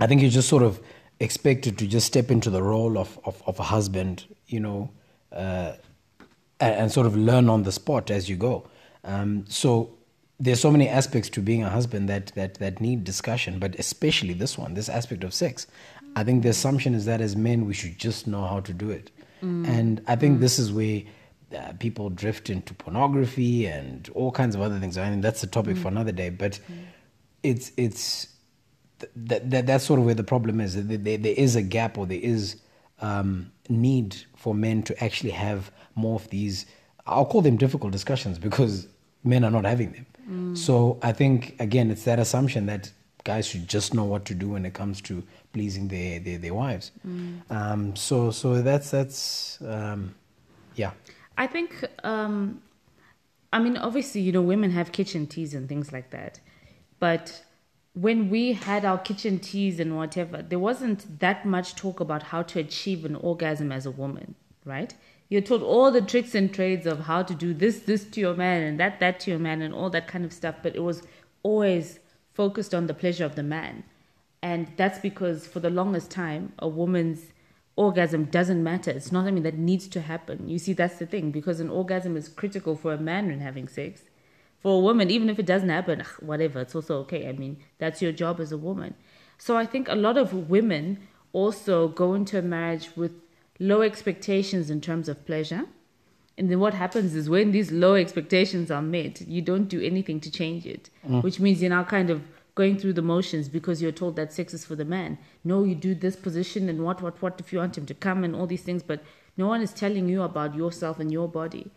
I 0.00 0.06
think 0.06 0.22
you 0.22 0.28
just 0.28 0.48
sort 0.48 0.62
of 0.62 0.80
expected 1.20 1.78
to 1.78 1.86
just 1.86 2.06
step 2.06 2.30
into 2.30 2.50
the 2.50 2.62
role 2.62 2.98
of 2.98 3.18
of, 3.24 3.42
of 3.46 3.58
a 3.58 3.62
husband, 3.62 4.24
you 4.46 4.60
know, 4.60 4.90
uh, 5.32 5.72
and, 6.60 6.74
and, 6.74 6.92
sort 6.92 7.06
of 7.06 7.16
learn 7.16 7.48
on 7.48 7.62
the 7.62 7.72
spot 7.72 8.10
as 8.10 8.28
you 8.28 8.36
go. 8.36 8.68
Um, 9.04 9.44
so 9.48 9.94
there's 10.40 10.60
so 10.60 10.70
many 10.70 10.88
aspects 10.88 11.28
to 11.30 11.40
being 11.40 11.62
a 11.62 11.70
husband 11.70 12.08
that 12.08 12.26
that 12.34 12.54
that 12.54 12.80
need 12.80 13.04
discussion, 13.04 13.58
but 13.58 13.78
especially 13.78 14.34
this 14.34 14.58
one, 14.58 14.74
this 14.74 14.88
aspect 14.88 15.22
of 15.24 15.32
sex. 15.32 15.66
I 16.16 16.24
think 16.24 16.42
the 16.42 16.48
assumption 16.50 16.94
is 16.94 17.04
that 17.06 17.20
as 17.20 17.36
men, 17.36 17.66
we 17.66 17.74
should 17.74 17.98
just 17.98 18.26
know 18.26 18.44
how 18.46 18.60
to 18.60 18.72
do 18.72 18.90
it. 18.90 19.10
Mm. 19.42 19.68
And 19.68 20.02
I 20.06 20.16
think 20.16 20.38
mm. 20.38 20.40
this 20.40 20.58
is 20.58 20.72
where 20.72 21.02
uh, 21.56 21.72
people 21.78 22.10
drift 22.10 22.50
into 22.50 22.74
pornography 22.74 23.66
and 23.66 24.08
all 24.14 24.30
kinds 24.30 24.54
of 24.54 24.60
other 24.60 24.78
things. 24.78 24.96
I 24.96 25.10
mean, 25.10 25.20
that's 25.20 25.42
a 25.42 25.46
topic 25.46 25.76
mm. 25.76 25.82
for 25.82 25.88
another 25.88 26.12
day, 26.12 26.30
but 26.30 26.60
it's, 27.42 27.72
it's, 27.76 28.28
that, 29.16 29.50
that, 29.50 29.66
that's 29.66 29.84
sort 29.84 29.98
of 30.00 30.06
where 30.06 30.14
the 30.14 30.24
problem 30.24 30.60
is. 30.60 30.74
There, 30.74 30.96
there, 30.96 31.18
there 31.18 31.34
is 31.36 31.56
a 31.56 31.62
gap 31.62 31.98
or 31.98 32.06
there 32.06 32.20
is 32.20 32.56
um, 33.00 33.52
need 33.68 34.16
for 34.36 34.54
men 34.54 34.82
to 34.84 35.04
actually 35.04 35.30
have 35.32 35.70
more 35.94 36.16
of 36.16 36.30
these, 36.30 36.66
I'll 37.06 37.26
call 37.26 37.42
them 37.42 37.56
difficult 37.56 37.92
discussions 37.92 38.38
because 38.38 38.86
men 39.24 39.44
are 39.44 39.50
not 39.50 39.64
having 39.64 39.92
them. 39.92 40.06
So 40.56 40.98
I 41.02 41.12
think, 41.12 41.54
again, 41.60 41.90
it's 41.90 42.04
that 42.04 42.18
assumption 42.18 42.64
that 42.66 42.90
guys 43.24 43.46
should 43.46 43.66
just 43.66 43.94
know 43.94 44.04
what 44.04 44.24
to 44.26 44.34
do 44.34 44.50
when 44.50 44.64
it 44.64 44.74
comes 44.74 45.00
to 45.02 45.22
pleasing 45.52 45.88
their 45.88 46.20
their, 46.20 46.38
their 46.38 46.54
wives. 46.54 46.92
Mm. 47.06 47.50
Um, 47.50 47.96
so 47.96 48.30
so 48.30 48.62
that's 48.62 48.90
that's 48.90 49.58
um, 49.66 50.14
yeah. 50.76 50.92
I 51.36 51.46
think 51.46 51.84
um, 52.04 52.62
I 53.52 53.58
mean 53.58 53.76
obviously 53.76 54.20
you 54.20 54.32
know 54.32 54.42
women 54.42 54.70
have 54.70 54.92
kitchen 54.92 55.26
teas 55.26 55.54
and 55.54 55.68
things 55.68 55.92
like 55.92 56.10
that, 56.10 56.40
but 57.00 57.42
when 57.94 58.28
we 58.28 58.52
had 58.52 58.84
our 58.84 58.98
kitchen 58.98 59.38
teas 59.38 59.78
and 59.78 59.96
whatever, 59.96 60.42
there 60.42 60.58
wasn't 60.58 61.20
that 61.20 61.46
much 61.46 61.76
talk 61.76 62.00
about 62.00 62.24
how 62.24 62.42
to 62.42 62.58
achieve 62.58 63.04
an 63.04 63.14
orgasm 63.14 63.70
as 63.70 63.86
a 63.86 63.90
woman, 63.90 64.34
right? 64.64 64.92
You're 65.28 65.42
taught 65.42 65.62
all 65.62 65.90
the 65.92 66.02
tricks 66.02 66.34
and 66.34 66.52
trades 66.52 66.86
of 66.86 67.00
how 67.00 67.22
to 67.22 67.34
do 67.34 67.54
this, 67.54 67.80
this 67.80 68.04
to 68.06 68.20
your 68.20 68.34
man, 68.34 68.62
and 68.62 68.80
that, 68.80 68.98
that 68.98 69.20
to 69.20 69.30
your 69.30 69.38
man, 69.38 69.62
and 69.62 69.72
all 69.72 69.90
that 69.90 70.08
kind 70.08 70.24
of 70.24 70.32
stuff. 70.32 70.56
But 70.60 70.74
it 70.74 70.82
was 70.82 71.02
always 71.44 72.00
focused 72.34 72.74
on 72.74 72.86
the 72.86 72.94
pleasure 72.94 73.24
of 73.24 73.36
the 73.36 73.42
man. 73.42 73.84
And 74.42 74.72
that's 74.76 74.98
because 74.98 75.46
for 75.46 75.60
the 75.60 75.70
longest 75.70 76.10
time, 76.10 76.52
a 76.58 76.68
woman's 76.68 77.32
orgasm 77.76 78.24
doesn't 78.26 78.62
matter. 78.62 78.90
It's 78.90 79.10
not 79.10 79.24
something 79.24 79.42
that 79.42 79.56
needs 79.56 79.88
to 79.88 80.00
happen. 80.02 80.48
You 80.48 80.58
see, 80.58 80.74
that's 80.74 80.98
the 80.98 81.06
thing, 81.06 81.30
because 81.30 81.60
an 81.60 81.70
orgasm 81.70 82.16
is 82.16 82.28
critical 82.28 82.76
for 82.76 82.92
a 82.92 82.98
man 82.98 83.28
when 83.28 83.40
having 83.40 83.68
sex. 83.68 84.02
For 84.58 84.76
a 84.76 84.80
woman, 84.80 85.10
even 85.10 85.30
if 85.30 85.38
it 85.38 85.46
doesn't 85.46 85.68
happen, 85.68 86.02
whatever, 86.20 86.60
it's 86.60 86.74
also 86.74 86.98
okay. 87.00 87.28
I 87.28 87.32
mean, 87.32 87.58
that's 87.78 88.02
your 88.02 88.12
job 88.12 88.40
as 88.40 88.52
a 88.52 88.58
woman. 88.58 88.94
So 89.38 89.56
I 89.56 89.66
think 89.66 89.88
a 89.88 89.94
lot 89.94 90.16
of 90.16 90.50
women 90.50 91.06
also 91.32 91.88
go 91.88 92.14
into 92.14 92.38
a 92.38 92.42
marriage 92.42 92.90
with 92.96 93.12
low 93.58 93.82
expectations 93.82 94.70
in 94.70 94.80
terms 94.80 95.08
of 95.08 95.26
pleasure. 95.26 95.64
And 96.36 96.50
then 96.50 96.58
what 96.58 96.74
happens 96.74 97.14
is 97.14 97.30
when 97.30 97.52
these 97.52 97.70
low 97.70 97.94
expectations 97.94 98.70
are 98.70 98.82
met, 98.82 99.20
you 99.20 99.40
don't 99.40 99.68
do 99.68 99.80
anything 99.80 100.20
to 100.20 100.30
change 100.30 100.66
it, 100.66 100.90
mm. 101.08 101.22
which 101.22 101.38
means 101.38 101.62
you're 101.62 101.70
now 101.70 101.84
kind 101.84 102.10
of 102.10 102.22
going 102.54 102.76
through 102.78 102.92
the 102.92 103.02
motions 103.02 103.48
because 103.48 103.80
you're 103.80 103.92
told 103.92 104.16
that 104.16 104.32
sex 104.32 104.54
is 104.54 104.64
for 104.64 104.74
the 104.74 104.84
man. 104.84 105.18
No, 105.44 105.64
you 105.64 105.74
do 105.74 105.94
this 105.94 106.16
position 106.16 106.68
and 106.68 106.84
what, 106.84 107.02
what, 107.02 107.20
what 107.22 107.40
if 107.40 107.52
you 107.52 107.58
want 107.58 107.78
him 107.78 107.86
to 107.86 107.94
come 107.94 108.24
and 108.24 108.34
all 108.34 108.46
these 108.46 108.62
things, 108.62 108.82
but 108.82 109.02
no 109.36 109.48
one 109.48 109.60
is 109.60 109.72
telling 109.72 110.08
you 110.08 110.22
about 110.22 110.54
yourself 110.54 111.00
and 111.00 111.10
your 111.10 111.28
body 111.28 111.70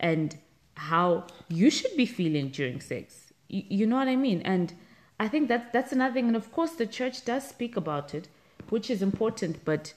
and 0.00 0.36
how 0.74 1.26
you 1.48 1.70
should 1.70 1.96
be 1.96 2.06
feeling 2.06 2.48
during 2.48 2.80
sex. 2.80 3.32
You, 3.48 3.62
you 3.68 3.86
know 3.86 3.96
what 3.96 4.08
I 4.08 4.16
mean? 4.16 4.42
And 4.42 4.72
I 5.18 5.28
think 5.28 5.48
that 5.48 5.72
that's 5.72 5.92
another 5.92 6.14
thing. 6.14 6.28
And 6.28 6.36
of 6.36 6.52
course, 6.52 6.72
the 6.72 6.86
church 6.86 7.24
does 7.24 7.46
speak 7.48 7.76
about 7.76 8.14
it, 8.14 8.28
which 8.68 8.90
is 8.90 9.02
important, 9.02 9.64
but 9.64 9.94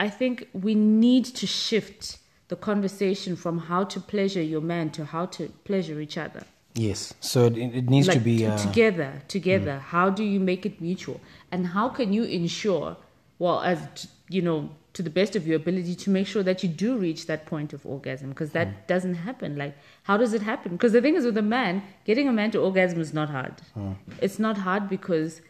I 0.00 0.08
think 0.08 0.48
we 0.52 0.74
need 0.74 1.24
to 1.26 1.46
shift 1.46 2.18
the 2.48 2.56
conversation 2.56 3.36
from 3.36 3.58
how 3.58 3.84
to 3.84 4.00
pleasure 4.00 4.42
your 4.42 4.60
man 4.62 4.90
to 4.90 5.04
how 5.04 5.26
to 5.26 5.48
pleasure 5.64 6.00
each 6.00 6.16
other. 6.18 6.42
Yes. 6.74 7.12
So 7.20 7.44
it, 7.46 7.56
it 7.56 7.90
needs 7.90 8.08
to 8.08 8.20
be 8.20 8.46
uh, 8.46 8.56
together 8.56 9.22
together 9.28 9.78
how 9.80 10.10
do 10.10 10.22
you 10.24 10.38
make 10.40 10.64
it 10.64 10.80
mutual 10.80 11.20
and 11.50 11.66
how 11.68 11.88
can 11.88 12.12
you 12.12 12.22
ensure 12.24 12.96
well 13.38 13.60
as 13.62 14.06
you 14.28 14.42
know 14.42 14.70
to 14.92 15.02
the 15.02 15.10
best 15.10 15.34
of 15.36 15.46
your 15.46 15.56
ability 15.56 15.94
to 15.94 16.10
make 16.10 16.26
sure 16.26 16.42
that 16.42 16.62
you 16.62 16.68
do 16.68 16.96
reach 16.96 17.26
that 17.26 17.46
point 17.46 17.72
of 17.72 17.84
orgasm 17.86 18.28
because 18.30 18.50
that 18.52 18.68
Hmm. 18.68 18.74
doesn't 18.86 19.14
happen 19.14 19.56
like 19.56 19.74
how 20.04 20.16
does 20.16 20.32
it 20.34 20.42
happen 20.42 20.72
because 20.72 20.92
the 20.92 21.00
thing 21.02 21.16
is 21.16 21.24
with 21.24 21.36
a 21.38 21.42
man 21.58 21.82
getting 22.04 22.28
a 22.28 22.32
man 22.32 22.50
to 22.52 22.58
orgasm 22.60 23.00
is 23.00 23.12
not 23.12 23.28
hard 23.30 23.54
Hmm. 23.74 23.92
it's 24.20 24.38
not 24.38 24.56
hard 24.58 24.88
because 24.88 25.40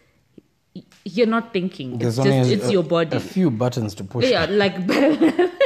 you're 1.05 1.27
not 1.27 1.53
thinking 1.53 1.95
it's 1.95 2.03
There's 2.03 2.17
just 2.17 2.51
a, 2.51 2.53
it's 2.55 2.71
your 2.71 2.85
body 2.85 3.17
A 3.17 3.21
few 3.21 3.51
buttons 3.51 3.95
to 3.97 4.05
push. 4.05 4.25
yeah, 4.31 4.47
like, 4.49 4.77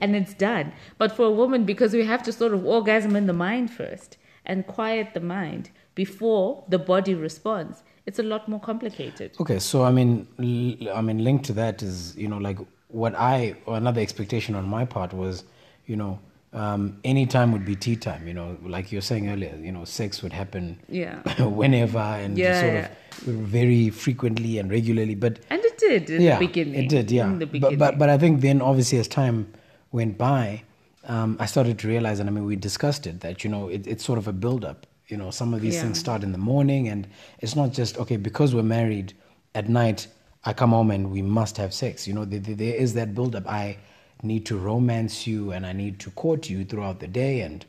and 0.00 0.16
it's 0.16 0.34
done. 0.34 0.72
But 0.98 1.12
for 1.16 1.24
a 1.26 1.30
woman, 1.30 1.64
because 1.64 1.92
we 1.92 2.04
have 2.04 2.22
to 2.24 2.32
sort 2.32 2.52
of 2.54 2.64
orgasm 2.66 3.16
in 3.16 3.26
the 3.26 3.32
mind 3.32 3.70
first 3.70 4.16
and 4.46 4.66
quiet 4.66 5.14
the 5.14 5.20
mind 5.20 5.70
before 5.94 6.64
the 6.68 6.78
body 6.78 7.14
responds, 7.14 7.82
it's 8.06 8.18
a 8.18 8.22
lot 8.22 8.48
more 8.48 8.60
complicated. 8.60 9.32
Okay, 9.40 9.58
so 9.58 9.82
I 9.84 9.90
mean, 9.90 10.26
l- 10.38 10.96
I 10.96 11.00
mean, 11.00 11.22
linked 11.22 11.44
to 11.46 11.52
that 11.54 11.82
is 11.82 12.16
you 12.16 12.28
know 12.28 12.38
like 12.38 12.58
what 12.88 13.14
I 13.14 13.54
or 13.66 13.76
another 13.76 14.00
expectation 14.00 14.54
on 14.54 14.66
my 14.66 14.84
part 14.84 15.12
was, 15.12 15.44
you 15.86 15.96
know, 15.96 16.18
um, 16.52 16.98
any 17.04 17.26
time 17.26 17.52
would 17.52 17.64
be 17.64 17.76
tea 17.76 17.94
time. 17.96 18.26
You 18.26 18.34
know, 18.34 18.56
like 18.64 18.90
you 18.90 18.98
were 18.98 19.02
saying 19.02 19.28
earlier, 19.30 19.54
you 19.60 19.70
know, 19.70 19.84
sex 19.84 20.22
would 20.22 20.32
happen 20.32 20.80
Yeah. 20.88 21.16
whenever 21.44 21.98
and 21.98 22.36
Yeah, 22.36 22.60
sort 22.60 22.72
yeah. 22.74 22.88
of 23.28 23.38
very 23.56 23.90
frequently 23.90 24.58
and 24.58 24.70
regularly. 24.70 25.14
But 25.14 25.38
And 25.50 25.62
it 25.64 25.78
did 25.78 26.10
in 26.10 26.22
yeah, 26.22 26.38
the 26.38 26.46
beginning. 26.46 26.74
it 26.84 26.88
did, 26.88 27.10
yeah. 27.12 27.26
In 27.26 27.38
the 27.38 27.46
but, 27.46 27.52
beginning. 27.52 27.78
but 27.78 27.98
but 27.98 28.08
I 28.08 28.18
think 28.18 28.40
then 28.40 28.60
obviously 28.62 28.98
as 28.98 29.06
time 29.06 29.52
went 29.92 30.16
by, 30.18 30.62
um, 31.04 31.36
I 31.40 31.46
started 31.46 31.78
to 31.80 31.88
realize, 31.88 32.20
and 32.20 32.28
I 32.28 32.32
mean 32.32 32.44
we 32.44 32.56
discussed 32.56 33.06
it 33.06 33.20
that 33.20 33.42
you 33.44 33.50
know 33.50 33.68
it, 33.68 33.86
it's 33.86 34.04
sort 34.04 34.18
of 34.18 34.28
a 34.28 34.32
build 34.32 34.64
up. 34.64 34.86
You 35.08 35.16
know, 35.16 35.30
some 35.30 35.54
of 35.54 35.60
these 35.60 35.74
Yeah. 35.74 35.82
things 35.82 35.98
start 35.98 36.22
in 36.22 36.32
the 36.32 36.38
morning, 36.38 36.88
and 36.88 37.06
it's 37.40 37.56
not 37.56 37.72
just 37.72 37.98
okay 37.98 38.16
because 38.16 38.54
we're 38.54 38.62
married 38.62 39.12
at 39.54 39.68
night. 39.68 40.06
I 40.44 40.52
come 40.52 40.70
home 40.70 40.90
and 40.90 41.10
we 41.10 41.22
must 41.22 41.56
have 41.56 41.74
sex. 41.74 42.06
You 42.06 42.14
know, 42.14 42.24
there, 42.24 42.74
is 42.74 42.94
that 42.94 43.14
build 43.14 43.34
up. 43.34 43.46
I 43.48 43.76
need 44.22 44.46
to 44.46 44.56
romance 44.56 45.26
you, 45.26 45.52
and 45.52 45.66
I 45.66 45.72
need 45.72 45.98
to 46.00 46.10
court 46.10 46.48
you 46.48 46.64
throughout 46.64 47.00
the 47.00 47.08
day, 47.08 47.40
and 47.40 47.64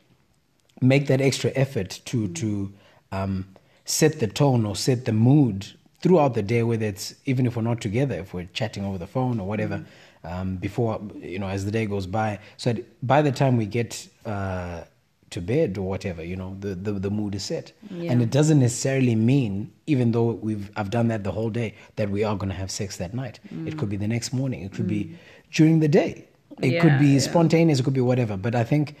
make 0.80 1.06
that 1.08 1.20
extra 1.20 1.50
effort 1.54 2.00
to 2.06 2.28
to 2.28 2.72
um, 3.10 3.46
set 3.84 4.20
the 4.20 4.26
tone 4.26 4.64
or 4.64 4.76
set 4.76 5.04
the 5.04 5.12
mood 5.12 5.66
throughout 6.00 6.34
the 6.34 6.42
day, 6.42 6.62
whether 6.62 6.86
it's 6.86 7.14
even 7.26 7.46
if 7.46 7.56
we're 7.56 7.62
not 7.62 7.80
together, 7.80 8.16
if 8.16 8.34
we're 8.34 8.48
chatting 8.52 8.84
over 8.84 8.98
the 8.98 9.06
phone 9.06 9.38
or 9.40 9.46
whatever, 9.46 9.84
um, 10.24 10.56
before 10.56 11.00
you 11.16 11.38
know 11.38 11.48
as 11.48 11.64
the 11.64 11.70
day 11.70 11.86
goes 11.86 12.06
by. 12.06 12.38
So 12.56 12.74
by 13.02 13.22
the 13.22 13.32
time 13.32 13.56
we 13.56 13.66
get 13.66 14.08
uh, 14.24 14.82
to 15.30 15.40
bed 15.40 15.78
or 15.78 15.88
whatever, 15.88 16.22
you 16.22 16.36
know, 16.36 16.56
the, 16.60 16.74
the, 16.74 16.92
the 16.92 17.10
mood 17.10 17.34
is 17.34 17.44
set, 17.44 17.72
Yeah. 17.90 18.12
and 18.12 18.22
it 18.22 18.30
doesn't 18.30 18.60
necessarily 18.60 19.14
mean 19.14 19.72
even 19.86 20.12
though 20.12 20.32
we've 20.32 20.70
I've 20.76 20.90
done 20.90 21.08
that 21.08 21.24
the 21.24 21.32
whole 21.32 21.50
day 21.50 21.74
that 21.96 22.10
we 22.10 22.22
are 22.22 22.36
going 22.36 22.50
to 22.50 22.54
have 22.56 22.70
sex 22.70 22.96
that 22.98 23.14
night. 23.14 23.40
It 23.66 23.78
could 23.78 23.88
be 23.88 23.96
the 23.96 24.08
next 24.08 24.32
morning. 24.32 24.62
It 24.62 24.72
could 24.72 24.86
be 24.86 25.16
during 25.52 25.80
the 25.80 25.88
day. 25.88 26.28
It 26.60 26.80
could 26.80 26.98
be 26.98 27.14
yeah. 27.14 27.20
spontaneous. 27.20 27.80
It 27.80 27.82
could 27.84 27.94
be 27.94 28.00
whatever. 28.02 28.36
But 28.36 28.54
I 28.54 28.64
think 28.64 28.96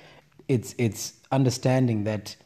it's 0.48 0.74
it's 0.78 1.12
understanding 1.30 2.04
that 2.04 2.36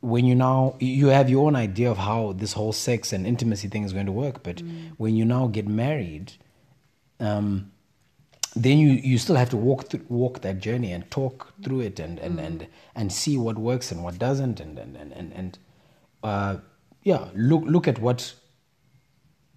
when 0.00 0.24
you 0.24 0.34
now 0.34 0.76
you 0.78 1.08
have 1.08 1.28
your 1.28 1.46
own 1.46 1.56
idea 1.56 1.90
of 1.90 1.98
how 1.98 2.32
this 2.32 2.52
whole 2.52 2.72
sex 2.72 3.12
and 3.12 3.26
intimacy 3.26 3.68
thing 3.68 3.82
is 3.82 3.92
going 3.92 4.06
to 4.06 4.12
work 4.12 4.42
but 4.42 4.62
when 4.98 5.16
you 5.16 5.24
now 5.24 5.46
get 5.48 5.66
married 5.66 6.32
um, 7.18 7.72
then 8.56 8.78
you, 8.78 8.90
you 9.10 9.18
still 9.18 9.36
have 9.36 9.50
to 9.50 9.56
walk 9.56 9.88
through, 9.88 10.04
walk 10.08 10.40
that 10.40 10.58
journey 10.60 10.90
and 10.92 11.10
talk 11.10 11.52
through 11.62 11.80
it 11.80 12.00
and 12.00 12.18
and, 12.18 12.40
and, 12.40 12.66
and 12.94 13.12
see 13.12 13.36
what 13.36 13.56
works 13.58 13.92
and 13.92 14.02
what 14.02 14.18
doesn't 14.18 14.60
and 14.60 14.78
and 14.78 14.96
and, 14.96 15.12
and, 15.12 15.32
and 15.32 15.58
uh, 16.22 16.56
yeah 17.02 17.28
look 17.34 17.62
look 17.64 17.86
at 17.86 17.98
what 18.00 18.34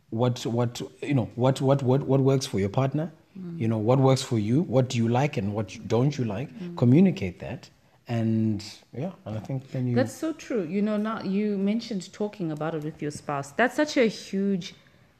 what 0.09 0.45
what 0.45 0.81
you 1.01 1.13
know 1.13 1.29
what 1.35 1.61
what 1.61 1.83
what, 1.83 2.01
what 2.03 2.19
works 2.19 2.45
for 2.45 2.59
your 2.59 2.69
partner 2.69 3.11
you 3.55 3.69
know 3.69 3.77
what 3.77 3.99
works 3.99 4.21
for 4.21 4.37
you 4.37 4.63
what 4.63 4.89
do 4.89 4.97
you 4.97 5.07
like 5.07 5.37
and 5.37 5.53
what 5.53 5.73
you- 5.75 5.81
don't 5.87 6.17
you 6.17 6.25
like 6.25 6.49
communicate 6.75 7.39
that 7.39 7.69
and 8.09 8.65
yeah 8.91 9.11
and 9.25 9.37
i 9.37 9.39
think 9.39 9.71
then 9.71 9.87
you 9.87 9.95
That's 9.95 10.13
so 10.13 10.33
true. 10.33 10.63
You 10.63 10.81
know, 10.81 10.97
now 10.97 11.21
you 11.21 11.57
mentioned 11.57 12.11
talking 12.11 12.51
about 12.51 12.73
it 12.75 12.83
with 12.83 13.01
your 13.01 13.11
spouse. 13.11 13.51
That's 13.51 13.75
such 13.75 13.95
a 13.97 14.07
huge, 14.07 14.73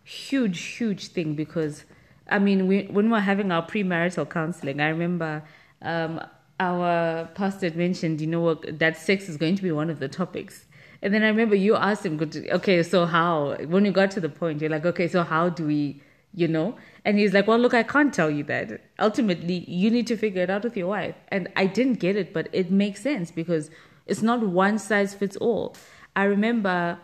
huge, 0.03 0.59
huge 0.79 1.07
thing 1.09 1.36
because, 1.36 1.86
I 2.29 2.39
mean, 2.39 2.67
we, 2.67 2.83
when 2.83 3.09
we're 3.09 3.19
having 3.19 3.51
our 3.51 3.65
premarital 3.65 4.29
counseling, 4.29 4.79
I 4.79 4.89
remember 4.89 5.43
um, 5.81 6.21
our 6.59 7.25
pastor 7.36 7.67
had 7.67 7.75
mentioned, 7.75 8.21
you 8.21 8.27
know, 8.27 8.53
that 8.55 8.98
sex 8.98 9.29
is 9.29 9.38
going 9.38 9.55
to 9.55 9.63
be 9.63 9.71
one 9.71 9.89
of 9.89 10.00
the 10.00 10.07
topics. 10.07 10.65
And 11.01 11.13
then 11.13 11.24
I 11.24 11.27
remember 11.27 11.55
you 11.55 11.75
asked 11.75 12.05
him, 12.05 12.19
okay, 12.21 12.83
so 12.83 13.05
how? 13.05 13.55
When 13.67 13.86
you 13.86 13.91
got 13.91 14.12
to 14.12 14.19
the 14.19 14.29
point, 14.29 14.62
you're 14.62 14.69
like, 14.69 14.86
okay, 14.86 15.07
so 15.07 15.24
how 15.24 15.50
do 15.50 15.65
we, 15.65 16.01
you 16.33 16.48
know? 16.48 16.75
And 17.05 17.17
he's 17.17 17.33
like, 17.33 17.48
well, 17.48 17.57
look, 17.57 17.74
I 17.74 17.83
can't 17.83 18.13
tell 18.13 18.29
you 18.29 18.43
that. 18.45 18.81
Ultimately, 19.00 19.63
you 19.67 19.89
need 19.89 20.07
to 20.07 20.17
figure 20.17 20.43
it 20.43 20.50
out 20.50 20.63
with 20.63 20.75
your 20.75 20.88
wife. 20.88 21.15
And 21.29 21.48
I 21.55 21.67
didn't 21.67 21.95
get 21.95 22.17
it, 22.17 22.33
but 22.33 22.50
it 22.51 22.69
makes 22.69 23.01
sense 23.01 23.31
because 23.31 23.71
it's 24.07 24.21
not 24.21 24.41
one 24.41 24.77
size 24.77 25.13
fits 25.13 25.38
all. 25.38 25.75
I 26.15 26.24
remember 26.24 27.00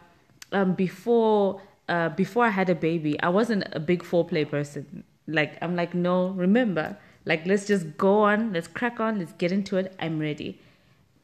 um, 0.52 0.74
before 0.74 1.62
uh, 1.88 2.10
before 2.10 2.46
I 2.46 2.50
had 2.50 2.70
a 2.70 2.76
baby, 2.76 3.20
I 3.22 3.30
wasn't 3.30 3.66
a 3.72 3.80
big 3.80 4.04
foreplay 4.04 4.50
person. 4.50 5.04
Like 5.28 5.58
I'm 5.62 5.76
like, 5.76 5.94
no, 5.94 6.30
remember, 6.30 6.98
like 7.26 7.46
let's 7.46 7.66
just 7.66 7.98
go 7.98 8.24
on, 8.24 8.54
let's 8.54 8.68
crack 8.68 9.00
on, 9.00 9.20
let's 9.20 9.34
get 9.34 9.52
into 9.52 9.78
it. 9.78 9.96
I'm 10.00 10.20
ready. 10.20 10.60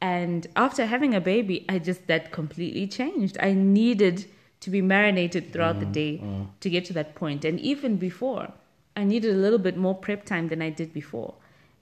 And 0.00 0.46
after 0.56 0.86
having 0.86 1.14
a 1.14 1.20
baby, 1.20 1.64
I 1.68 1.78
just 1.78 2.08
that 2.08 2.32
completely 2.32 2.88
changed. 2.88 3.38
I 3.40 3.52
needed 3.52 4.26
to 4.60 4.70
be 4.70 4.82
marinated 4.82 5.52
throughout 5.52 5.80
the 5.80 5.86
mm, 5.86 5.92
day 5.92 6.20
mm. 6.22 6.46
to 6.60 6.70
get 6.70 6.84
to 6.86 6.92
that 6.94 7.14
point. 7.14 7.44
And 7.44 7.58
even 7.60 7.96
before, 7.96 8.52
I 8.96 9.04
needed 9.04 9.34
a 9.34 9.38
little 9.38 9.58
bit 9.58 9.76
more 9.76 9.94
prep 9.94 10.24
time 10.24 10.48
than 10.48 10.60
I 10.60 10.70
did 10.70 10.92
before. 10.92 11.34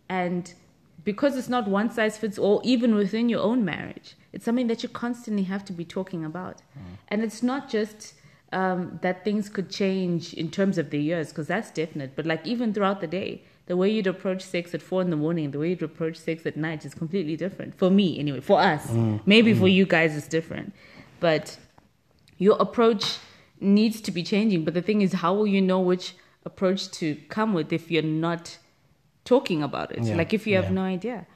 And 0.09 0.53
because 1.05 1.37
it's 1.37 1.49
not 1.49 1.69
one 1.69 1.91
size 1.91 2.19
fits 2.19 2.39
all, 2.39 2.61
even 2.65 2.95
within 2.95 3.29
your 3.29 3.41
own 3.41 3.65
marriage, 3.65 4.17
it's 4.33 4.45
something 4.45 4.67
that 4.67 4.83
you 4.83 4.89
constantly 4.89 5.45
have 5.45 5.65
to 5.67 5.73
be 5.73 5.85
talking 5.85 6.25
about. 6.25 6.59
Mm. 6.59 6.83
And 7.09 7.23
it's 7.23 7.43
not 7.43 7.71
just 7.71 8.15
um, 8.52 8.99
that 9.02 9.25
things 9.25 9.49
could 9.49 9.71
change 9.71 10.35
in 10.35 10.50
terms 10.50 10.78
of 10.78 10.90
the 10.90 10.99
years, 10.99 11.28
because 11.28 11.47
that's 11.47 11.71
definite, 11.71 12.16
but 12.16 12.26
like 12.26 12.45
even 12.47 12.75
throughout 12.75 13.00
the 13.00 13.07
day, 13.07 13.42
the 13.66 13.76
way 13.76 13.88
you'd 13.88 14.09
approach 14.09 14.42
sex 14.42 14.75
at 14.75 14.83
four 14.83 15.00
in 15.00 15.11
the 15.11 15.16
morning, 15.16 15.52
the 15.52 15.59
way 15.59 15.69
you'd 15.71 15.83
approach 15.83 16.16
sex 16.16 16.45
at 16.45 16.57
night 16.57 16.85
is 16.85 16.92
completely 16.92 17.37
different. 17.37 17.78
For 17.78 17.88
me, 17.88 18.19
anyway, 18.19 18.40
for 18.40 18.59
us. 18.61 18.90
Maybe 19.26 19.54
for 19.54 19.69
you 19.69 19.87
guys, 19.87 20.16
it's 20.16 20.26
different. 20.26 20.75
But 21.21 21.57
your 22.37 22.57
approach 22.59 23.19
needs 23.61 24.00
to 24.00 24.11
be 24.11 24.25
changing. 24.25 24.64
But 24.64 24.75
the 24.75 24.83
thing 24.83 25.02
is, 25.02 25.12
how 25.12 25.35
will 25.35 25.47
you 25.47 25.61
know 25.61 25.78
which 25.78 26.16
approach 26.45 26.90
to 26.92 27.14
come 27.28 27.52
with 27.52 27.73
if 27.73 27.90
you're 27.92 28.02
not 28.02 28.59
talking 29.25 29.62
about 29.62 29.92
it? 29.92 30.02
Yeah, 30.02 30.16
Like 30.16 30.33
if 30.35 30.49
you 30.49 30.57
have 30.57 30.64
yeah. 30.64 30.71
no 30.73 30.83
idea. 30.83 31.26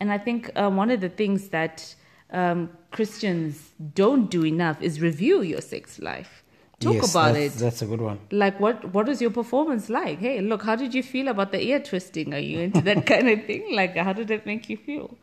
And 0.00 0.12
I 0.12 0.18
think 0.18 0.50
um, 0.56 0.76
one 0.76 0.90
of 0.90 1.00
the 1.00 1.08
things 1.08 1.48
that 1.48 1.94
um, 2.30 2.70
Christians 2.90 3.70
don't 3.94 4.30
do 4.30 4.44
enough 4.44 4.82
is 4.82 5.00
review 5.00 5.40
your 5.42 5.60
sex 5.60 5.98
life. 5.98 6.39
Talk 6.80 6.94
Yes, 6.94 7.10
about 7.10 7.34
that's, 7.34 7.56
it. 7.56 7.58
that's 7.58 7.82
a 7.82 7.86
good 7.86 8.00
one 8.00 8.18
Like 8.30 8.58
what 8.58 8.92
what 8.94 9.06
was 9.06 9.20
your 9.20 9.30
performance 9.30 9.90
like? 9.90 10.18
Hey, 10.18 10.40
look, 10.40 10.62
how 10.62 10.76
did 10.76 10.94
you 10.94 11.02
feel 11.02 11.28
about 11.28 11.52
the 11.52 11.62
ear 11.62 11.78
twisting? 11.80 12.32
Are 12.34 12.38
you 12.38 12.60
into 12.60 12.80
that 12.82 13.06
kind 13.12 13.28
of 13.28 13.44
thing? 13.46 13.74
Like 13.74 13.96
how 13.96 14.12
did 14.14 14.30
it 14.30 14.46
make 14.46 14.68
you 14.70 14.76
feel? 14.78 15.16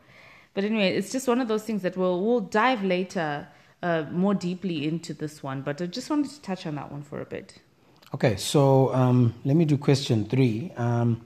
But 0.54 0.64
anyway, 0.64 0.96
it's 0.96 1.12
just 1.12 1.28
one 1.28 1.40
of 1.40 1.48
those 1.48 1.64
things 1.64 1.82
that 1.82 1.96
we'll 1.96 2.24
we'll 2.24 2.40
dive 2.40 2.82
later 2.84 3.48
uh, 3.82 4.04
more 4.10 4.34
deeply 4.34 4.86
into 4.86 5.14
this 5.14 5.42
one. 5.42 5.62
But 5.62 5.82
I 5.82 5.86
just 5.86 6.10
wanted 6.10 6.30
to 6.30 6.40
touch 6.42 6.66
on 6.66 6.76
that 6.76 6.90
one 6.92 7.02
for 7.02 7.20
a 7.20 7.24
bit. 7.26 7.58
Okay, 8.14 8.36
so 8.36 8.94
um, 8.94 9.34
let 9.44 9.56
me 9.56 9.64
do 9.64 9.76
question 9.76 10.24
three. 10.26 10.72
Um, 10.76 11.22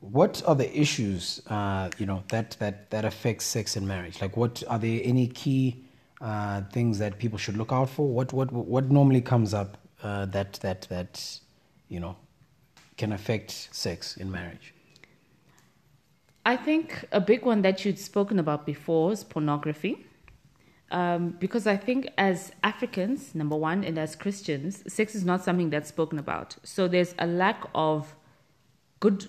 what 0.00 0.42
are 0.46 0.54
the 0.54 0.78
issues, 0.78 1.42
uh, 1.48 1.90
you 1.98 2.06
know, 2.06 2.22
that, 2.28 2.56
that, 2.60 2.90
that 2.90 3.04
affect 3.04 3.42
sex 3.42 3.74
and 3.76 3.88
marriage? 3.88 4.20
Like, 4.20 4.36
what 4.36 4.62
are 4.68 4.78
there 4.78 5.00
any 5.02 5.26
key 5.26 5.84
uh, 6.20 6.62
things 6.72 6.98
that 6.98 7.18
people 7.18 7.38
should 7.38 7.56
look 7.56 7.72
out 7.72 7.88
for? 7.88 8.08
What, 8.08 8.32
what, 8.32 8.52
what 8.52 8.90
normally 8.90 9.20
comes 9.20 9.54
up 9.54 9.76
uh, 10.02 10.26
that, 10.26 10.54
that, 10.54 10.82
that, 10.82 11.40
you 11.88 12.00
know, 12.00 12.16
can 12.96 13.12
affect 13.12 13.68
sex 13.72 14.16
in 14.16 14.30
marriage? 14.30 14.74
I 16.44 16.56
think 16.56 17.04
a 17.10 17.20
big 17.20 17.44
one 17.44 17.62
that 17.62 17.84
you'd 17.84 17.98
spoken 17.98 18.38
about 18.38 18.66
before 18.66 19.12
is 19.12 19.24
pornography. 19.24 20.06
Um, 20.92 21.30
because 21.40 21.66
I 21.66 21.76
think 21.76 22.08
as 22.16 22.52
Africans, 22.62 23.34
number 23.34 23.56
one, 23.56 23.82
and 23.82 23.98
as 23.98 24.14
Christians, 24.14 24.84
sex 24.86 25.16
is 25.16 25.24
not 25.24 25.42
something 25.42 25.70
that's 25.70 25.88
spoken 25.88 26.18
about. 26.18 26.56
So 26.62 26.86
there's 26.86 27.14
a 27.18 27.26
lack 27.26 27.68
of 27.74 28.14
good 29.00 29.26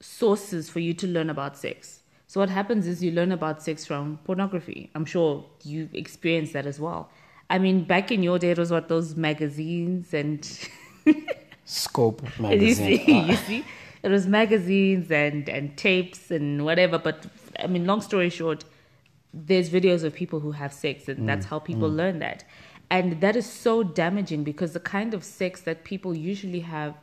sources 0.00 0.68
for 0.68 0.80
you 0.80 0.92
to 0.94 1.06
learn 1.06 1.30
about 1.30 1.56
sex. 1.56 2.00
So 2.26 2.40
what 2.40 2.50
happens 2.50 2.86
is 2.86 3.02
you 3.02 3.12
learn 3.12 3.32
about 3.32 3.62
sex 3.62 3.84
from 3.84 4.18
pornography. 4.24 4.90
I'm 4.94 5.04
sure 5.04 5.44
you 5.62 5.88
experienced 5.92 6.52
that 6.54 6.66
as 6.66 6.80
well. 6.80 7.10
I 7.48 7.58
mean, 7.58 7.84
back 7.84 8.10
in 8.10 8.22
your 8.22 8.38
day, 8.38 8.50
it 8.50 8.58
was 8.58 8.72
what 8.72 8.88
those 8.88 9.14
magazines 9.14 10.12
and 10.12 10.44
Scope 11.64 12.22
you 12.22 12.42
magazine. 12.42 13.06
see, 13.06 13.20
you 13.30 13.36
see, 13.36 13.64
it 14.02 14.08
was 14.08 14.26
magazines 14.26 15.10
and 15.10 15.48
and 15.48 15.76
tapes 15.76 16.30
and 16.30 16.64
whatever. 16.64 16.98
But 16.98 17.26
I 17.58 17.66
mean, 17.66 17.86
long 17.86 18.00
story 18.00 18.30
short, 18.30 18.64
there's 19.32 19.70
videos 19.70 20.04
of 20.04 20.14
people 20.14 20.40
who 20.40 20.52
have 20.52 20.72
sex, 20.72 21.08
and 21.08 21.20
mm, 21.20 21.26
that's 21.26 21.46
how 21.46 21.58
people 21.58 21.90
mm. 21.90 21.96
learn 21.96 22.18
that. 22.20 22.44
And 22.88 23.20
that 23.20 23.34
is 23.34 23.46
so 23.46 23.82
damaging 23.82 24.44
because 24.44 24.72
the 24.72 24.80
kind 24.80 25.12
of 25.12 25.24
sex 25.24 25.60
that 25.62 25.82
people 25.82 26.16
usually 26.16 26.60
have 26.60 26.94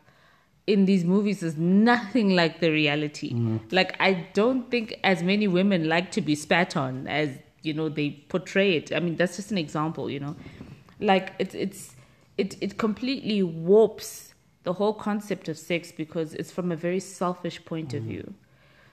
in 0.66 0.86
these 0.86 1.04
movies 1.04 1.44
is 1.44 1.58
nothing 1.58 2.36
like 2.36 2.60
the 2.60 2.72
reality. 2.72 3.34
Mm-hmm. 3.34 3.58
Like 3.72 3.96
I 4.00 4.28
don't 4.34 4.70
think 4.72 5.00
as 5.04 5.22
many 5.22 5.48
women 5.48 5.90
like 5.90 6.12
to 6.12 6.22
be 6.22 6.36
spat 6.36 6.78
on 6.78 7.08
as 7.08 7.30
you 7.62 7.74
know 7.74 7.90
they 7.90 8.12
portray 8.30 8.78
it. 8.78 8.94
I 8.94 9.00
mean 9.00 9.16
that's 9.16 9.36
just 9.36 9.52
an 9.52 9.58
example, 9.58 10.10
you 10.10 10.20
know. 10.20 10.36
Like 11.00 11.34
it's 11.40 11.56
it's 11.56 11.96
it 12.38 12.56
it 12.62 12.78
completely 12.78 13.44
warps 13.44 14.34
the 14.64 14.74
whole 14.74 14.94
concept 14.94 15.50
of 15.50 15.58
sex 15.58 15.92
because 15.92 16.34
it's 16.34 16.52
from 16.52 16.72
a 16.72 16.76
very 16.76 17.00
selfish 17.00 17.64
point 17.66 17.94
of 17.94 18.02
mm-hmm. 18.02 18.10
view. 18.10 18.34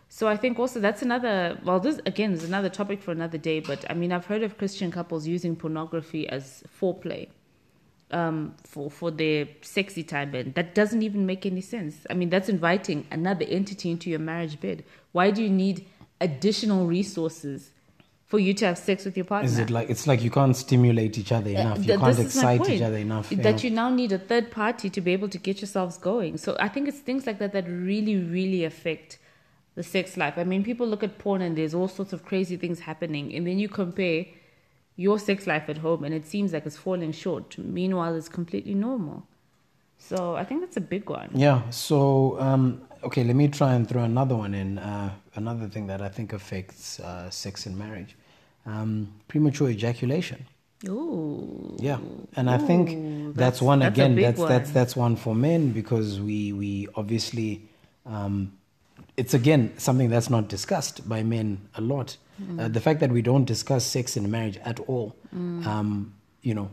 So 0.08 0.26
I 0.26 0.36
think 0.36 0.58
also 0.58 0.80
that's 0.80 1.02
another 1.02 1.56
well 1.64 1.78
this 1.78 2.00
again 2.04 2.32
is 2.32 2.42
another 2.42 2.68
topic 2.68 3.00
for 3.00 3.12
another 3.12 3.38
day, 3.38 3.60
but 3.60 3.88
I 3.88 3.94
mean 3.94 4.10
I've 4.10 4.26
heard 4.26 4.42
of 4.42 4.58
Christian 4.58 4.90
couples 4.90 5.24
using 5.28 5.54
pornography 5.54 6.28
as 6.28 6.64
foreplay 6.80 7.28
um, 8.12 8.54
for 8.64 8.90
for 8.90 9.10
their 9.10 9.48
sexy 9.62 10.02
time, 10.02 10.34
and 10.34 10.54
that 10.54 10.74
doesn't 10.74 11.02
even 11.02 11.26
make 11.26 11.46
any 11.46 11.60
sense. 11.60 12.06
I 12.08 12.14
mean, 12.14 12.30
that's 12.30 12.48
inviting 12.48 13.06
another 13.10 13.44
entity 13.48 13.90
into 13.90 14.10
your 14.10 14.18
marriage 14.18 14.60
bed. 14.60 14.84
Why 15.12 15.30
do 15.30 15.42
you 15.42 15.50
need 15.50 15.86
additional 16.20 16.86
resources 16.86 17.70
for 18.26 18.38
you 18.38 18.54
to 18.54 18.66
have 18.66 18.78
sex 18.78 19.04
with 19.04 19.16
your 19.16 19.24
partner? 19.24 19.48
Is 19.48 19.58
it 19.58 19.70
like 19.70 19.90
it's 19.90 20.06
like 20.06 20.22
you 20.22 20.30
can't 20.30 20.56
stimulate 20.56 21.18
each 21.18 21.32
other 21.32 21.50
enough? 21.50 21.78
Uh, 21.78 21.80
you 21.80 21.86
th- 21.86 21.98
can't 21.98 22.10
is 22.10 22.18
my 22.18 22.24
excite 22.24 22.70
each 22.70 22.82
other 22.82 22.96
enough. 22.96 23.30
That 23.30 23.62
yeah. 23.64 23.68
you 23.68 23.74
now 23.74 23.90
need 23.90 24.12
a 24.12 24.18
third 24.18 24.50
party 24.50 24.88
to 24.90 25.00
be 25.00 25.12
able 25.12 25.28
to 25.28 25.38
get 25.38 25.60
yourselves 25.60 25.96
going. 25.96 26.36
So 26.36 26.56
I 26.60 26.68
think 26.68 26.88
it's 26.88 27.00
things 27.00 27.26
like 27.26 27.38
that 27.38 27.52
that 27.52 27.66
really, 27.66 28.16
really 28.16 28.64
affect 28.64 29.18
the 29.74 29.82
sex 29.82 30.16
life. 30.16 30.34
I 30.36 30.44
mean, 30.44 30.62
people 30.62 30.86
look 30.86 31.02
at 31.02 31.18
porn 31.18 31.42
and 31.42 31.56
there's 31.56 31.74
all 31.74 31.88
sorts 31.88 32.12
of 32.12 32.24
crazy 32.24 32.56
things 32.56 32.80
happening, 32.80 33.34
and 33.34 33.46
then 33.46 33.58
you 33.58 33.68
compare 33.68 34.26
your 35.00 35.18
sex 35.18 35.46
life 35.46 35.66
at 35.74 35.78
home, 35.78 36.04
and 36.04 36.12
it 36.14 36.26
seems 36.26 36.52
like 36.52 36.66
it's 36.66 36.76
falling 36.76 37.12
short. 37.24 37.56
Meanwhile, 37.80 38.14
it's 38.20 38.28
completely 38.28 38.74
normal. 38.74 39.18
So 39.98 40.36
I 40.36 40.44
think 40.44 40.60
that's 40.62 40.76
a 40.76 40.86
big 40.94 41.08
one. 41.08 41.30
Yeah. 41.34 41.58
So 41.70 42.38
um, 42.48 42.82
okay, 43.04 43.24
let 43.24 43.36
me 43.42 43.48
try 43.48 43.72
and 43.76 43.88
throw 43.88 44.02
another 44.02 44.36
one 44.36 44.54
in. 44.62 44.78
Uh, 44.78 45.10
another 45.34 45.68
thing 45.68 45.86
that 45.86 46.00
I 46.02 46.10
think 46.16 46.32
affects 46.32 47.00
uh, 47.00 47.30
sex 47.30 47.66
in 47.66 47.78
marriage, 47.78 48.14
um, 48.66 49.08
premature 49.28 49.68
ejaculation. 49.70 50.44
Ooh. 50.88 51.76
Yeah, 51.78 51.98
and 52.36 52.48
I 52.50 52.58
think 52.58 52.86
that's, 52.88 53.36
that's- 53.36 53.62
one 53.62 53.78
that's 53.80 53.94
again. 53.94 54.14
That's 54.16 54.42
that's 54.52 54.70
that's 54.70 54.94
one 54.96 55.16
for 55.16 55.34
men 55.34 55.72
because 55.72 56.20
we 56.20 56.52
we 56.52 56.88
obviously 56.94 57.62
um, 58.06 58.52
it's 59.16 59.34
again 59.34 59.72
something 59.78 60.08
that's 60.10 60.30
not 60.30 60.48
discussed 60.48 61.08
by 61.08 61.22
men 61.22 61.48
a 61.74 61.80
lot. 61.80 62.16
Mm. 62.40 62.60
Uh, 62.60 62.68
the 62.68 62.80
fact 62.80 63.00
that 63.00 63.10
we 63.10 63.22
don't 63.22 63.44
discuss 63.44 63.84
sex 63.84 64.16
in 64.16 64.30
marriage 64.30 64.58
at 64.58 64.80
all, 64.80 65.14
um, 65.32 66.14
you 66.42 66.54
know, 66.54 66.70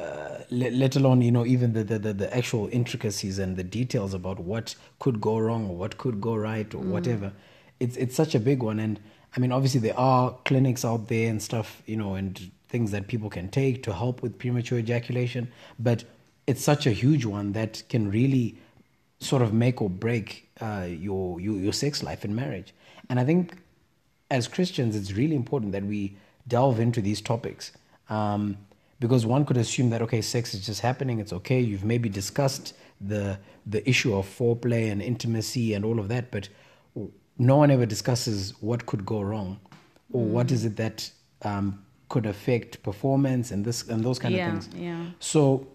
uh, 0.00 0.38
let, 0.50 0.72
let 0.72 0.96
alone 0.96 1.20
you 1.20 1.30
know 1.30 1.44
even 1.44 1.72
the, 1.72 1.84
the, 1.84 1.98
the, 1.98 2.36
actual 2.36 2.68
intricacies 2.72 3.38
and 3.38 3.56
the 3.56 3.64
details 3.64 4.14
about 4.14 4.38
what 4.38 4.74
could 4.98 5.20
go 5.20 5.38
wrong 5.38 5.68
or 5.68 5.76
what 5.76 5.98
could 5.98 6.20
go 6.20 6.34
right 6.34 6.74
or 6.74 6.78
whatever 6.78 7.32
it's 7.80 7.96
it's 7.96 8.14
such 8.14 8.34
a 8.34 8.40
big 8.40 8.62
one 8.62 8.78
and 8.78 9.00
i 9.36 9.40
mean 9.40 9.52
obviously 9.52 9.80
there 9.80 9.98
are 9.98 10.36
clinics 10.44 10.84
out 10.84 11.08
there 11.08 11.28
and 11.28 11.42
stuff 11.42 11.82
you 11.86 11.96
know 11.96 12.14
and 12.14 12.50
things 12.68 12.92
that 12.92 13.08
people 13.08 13.28
can 13.28 13.48
take 13.48 13.82
to 13.82 13.92
help 13.92 14.22
with 14.22 14.38
premature 14.38 14.78
ejaculation 14.78 15.50
but 15.78 16.04
it's 16.46 16.62
such 16.62 16.86
a 16.86 16.92
huge 16.92 17.24
one 17.24 17.52
that 17.52 17.82
can 17.88 18.10
really 18.10 18.56
sort 19.18 19.42
of 19.42 19.52
make 19.52 19.82
or 19.82 19.90
break 19.90 20.48
uh, 20.60 20.86
your, 20.88 21.40
your 21.40 21.56
your 21.56 21.72
sex 21.72 22.02
life 22.02 22.24
in 22.24 22.34
marriage 22.34 22.72
and 23.08 23.18
i 23.20 23.24
think 23.24 23.56
as 24.30 24.48
Christians, 24.48 24.94
it's 24.96 25.12
really 25.12 25.34
important 25.36 25.72
that 25.72 25.84
we 25.84 26.16
delve 26.46 26.80
into 26.80 27.00
these 27.00 27.20
topics. 27.20 27.72
Um, 28.08 28.56
because 29.00 29.24
one 29.24 29.44
could 29.46 29.56
assume 29.56 29.90
that 29.90 30.02
okay, 30.02 30.20
sex 30.20 30.52
is 30.54 30.64
just 30.66 30.80
happening, 30.80 31.20
it's 31.20 31.32
okay. 31.32 31.58
You've 31.60 31.84
maybe 31.84 32.08
discussed 32.08 32.74
the 33.00 33.38
the 33.66 33.88
issue 33.88 34.14
of 34.14 34.26
foreplay 34.26 34.90
and 34.92 35.00
intimacy 35.00 35.74
and 35.74 35.84
all 35.84 35.98
of 35.98 36.08
that, 36.08 36.30
but 36.30 36.48
no 37.38 37.56
one 37.56 37.70
ever 37.70 37.86
discusses 37.86 38.54
what 38.60 38.84
could 38.84 39.06
go 39.06 39.22
wrong, 39.22 39.58
or 40.12 40.22
what 40.24 40.50
is 40.52 40.64
it 40.66 40.76
that 40.76 41.10
um, 41.42 41.82
could 42.10 42.26
affect 42.26 42.82
performance 42.82 43.50
and 43.50 43.64
this 43.64 43.88
and 43.88 44.04
those 44.04 44.18
kind 44.18 44.34
Yeah, 44.34 44.54
of 44.54 44.64
things. 44.64 44.74
yeah. 44.76 45.06
So 45.20 45.66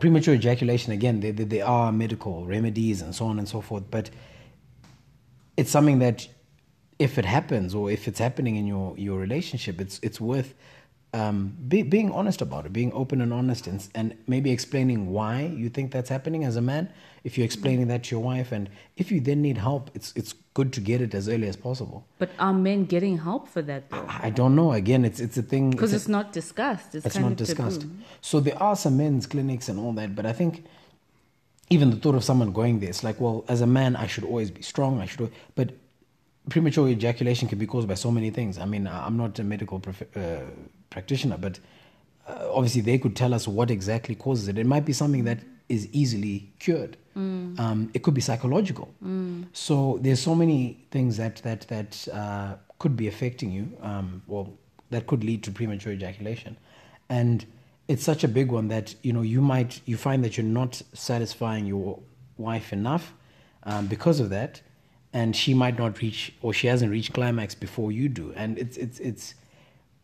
premature 0.00 0.34
ejaculation 0.34 0.92
again, 0.92 1.20
there, 1.20 1.32
there 1.32 1.64
are 1.66 1.90
medical 1.90 2.44
remedies 2.44 3.00
and 3.00 3.14
so 3.14 3.24
on 3.26 3.38
and 3.38 3.48
so 3.48 3.60
forth, 3.62 3.84
but 3.90 4.10
it's 5.56 5.70
something 5.70 5.98
that 6.00 6.28
if 6.98 7.18
it 7.18 7.24
happens 7.24 7.74
or 7.74 7.90
if 7.90 8.08
it's 8.08 8.18
happening 8.18 8.56
in 8.56 8.66
your, 8.66 8.96
your 8.98 9.18
relationship, 9.18 9.80
it's 9.80 10.00
it's 10.02 10.20
worth 10.20 10.54
um, 11.14 11.56
be, 11.66 11.82
being 11.82 12.10
honest 12.12 12.42
about 12.42 12.66
it, 12.66 12.72
being 12.72 12.92
open 12.92 13.20
and 13.20 13.32
honest, 13.32 13.66
and, 13.66 13.86
and 13.94 14.16
maybe 14.26 14.50
explaining 14.50 15.10
why 15.10 15.40
you 15.40 15.70
think 15.70 15.90
that's 15.90 16.10
happening 16.10 16.44
as 16.44 16.56
a 16.56 16.60
man. 16.60 16.92
If 17.24 17.38
you're 17.38 17.46
explaining 17.46 17.88
that 17.88 18.04
to 18.04 18.14
your 18.14 18.22
wife, 18.22 18.52
and 18.52 18.68
if 18.96 19.10
you 19.10 19.20
then 19.20 19.42
need 19.42 19.58
help, 19.58 19.90
it's 19.94 20.12
it's 20.14 20.34
good 20.54 20.72
to 20.74 20.80
get 20.80 21.00
it 21.00 21.14
as 21.14 21.28
early 21.28 21.48
as 21.48 21.56
possible. 21.56 22.06
But 22.18 22.30
are 22.38 22.52
men 22.52 22.84
getting 22.84 23.18
help 23.18 23.48
for 23.48 23.62
that 23.62 23.90
though? 23.90 24.04
I 24.08 24.30
don't 24.30 24.54
know. 24.54 24.72
Again, 24.72 25.04
it's 25.04 25.18
it's 25.18 25.36
a 25.38 25.42
thing. 25.42 25.70
Because 25.70 25.92
it's 25.92 26.04
it's 26.04 26.08
not 26.08 26.32
discussed. 26.32 26.94
It's, 26.94 27.06
it's 27.06 27.14
kind 27.14 27.24
not 27.24 27.32
of 27.32 27.38
discussed. 27.38 27.80
taboo. 27.82 27.94
So 28.20 28.40
there 28.40 28.62
are 28.62 28.76
some 28.76 28.96
men's 28.96 29.26
clinics 29.26 29.68
and 29.68 29.78
all 29.78 29.92
that, 29.94 30.14
but 30.14 30.26
I 30.26 30.32
think 30.32 30.64
even 31.70 31.90
the 31.90 31.96
thought 31.96 32.14
of 32.14 32.24
someone 32.24 32.52
going 32.52 32.80
there, 32.80 32.90
it's 32.90 33.04
like, 33.04 33.20
well, 33.20 33.44
as 33.48 33.60
a 33.60 33.66
man, 33.66 33.96
I 33.96 34.06
should 34.06 34.24
always 34.24 34.50
be 34.50 34.62
strong. 34.62 35.00
I 35.00 35.06
should, 35.06 35.32
but 35.54 35.72
premature 36.48 36.88
ejaculation 36.88 37.48
can 37.48 37.58
be 37.58 37.66
caused 37.66 37.88
by 37.88 37.94
so 37.94 38.10
many 38.10 38.30
things. 38.30 38.58
I 38.58 38.64
mean, 38.64 38.86
I'm 38.86 39.16
not 39.16 39.38
a 39.38 39.44
medical 39.44 39.78
prof- 39.80 40.16
uh, 40.16 40.40
practitioner, 40.90 41.36
but 41.38 41.58
uh, 42.26 42.48
obviously 42.52 42.80
they 42.82 42.98
could 42.98 43.16
tell 43.16 43.32
us 43.34 43.46
what 43.48 43.70
exactly 43.70 44.14
causes 44.14 44.48
it. 44.48 44.58
It 44.58 44.66
might 44.66 44.84
be 44.84 44.92
something 44.92 45.24
that 45.24 45.40
is 45.68 45.88
easily 45.92 46.50
cured. 46.58 46.96
Um, 47.16 47.90
it 47.94 48.02
could 48.04 48.14
be 48.14 48.20
psychological. 48.20 48.88
So 49.52 49.98
there's 50.00 50.20
so 50.20 50.34
many 50.36 50.86
things 50.92 51.16
that 51.16 51.36
that 51.42 51.62
that 51.68 52.06
uh, 52.12 52.54
could 52.78 52.96
be 52.96 53.08
affecting 53.08 53.50
you. 53.50 53.76
Um, 53.82 54.22
well, 54.28 54.52
that 54.90 55.06
could 55.08 55.24
lead 55.24 55.42
to 55.42 55.50
premature 55.50 55.92
ejaculation, 55.92 56.56
and 57.08 57.44
it's 57.88 58.04
such 58.04 58.22
a 58.22 58.28
big 58.28 58.52
one 58.52 58.68
that 58.68 58.94
you 59.02 59.12
know 59.12 59.22
you 59.22 59.40
might 59.40 59.80
you 59.84 59.96
find 59.96 60.22
that 60.24 60.36
you're 60.36 60.46
not 60.62 60.80
satisfying 60.92 61.66
your 61.66 61.98
wife 62.36 62.72
enough 62.72 63.12
um, 63.64 63.88
because 63.88 64.20
of 64.20 64.30
that, 64.30 64.62
and 65.12 65.34
she 65.34 65.54
might 65.54 65.78
not 65.78 66.00
reach 66.00 66.32
or 66.42 66.52
she 66.52 66.66
hasn't 66.66 66.90
reached 66.90 67.12
climax 67.12 67.54
before 67.54 67.92
you 67.92 68.08
do, 68.08 68.32
and 68.36 68.58
it's 68.58 68.76
it's 68.76 68.98
it's 69.00 69.34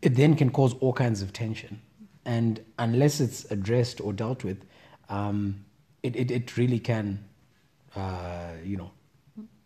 it 0.01 0.15
then 0.15 0.35
can 0.35 0.49
cause 0.49 0.73
all 0.81 0.93
kinds 0.93 1.21
of 1.21 1.33
tension, 1.33 1.81
and 2.25 2.59
unless 2.79 3.19
it's 3.19 3.45
addressed 3.51 4.01
or 4.01 4.13
dealt 4.13 4.43
with, 4.43 4.63
um, 5.09 5.63
it, 6.03 6.15
it 6.15 6.31
it 6.31 6.57
really 6.57 6.79
can, 6.79 7.23
uh, 7.95 8.51
you 8.63 8.77
know, 8.77 8.91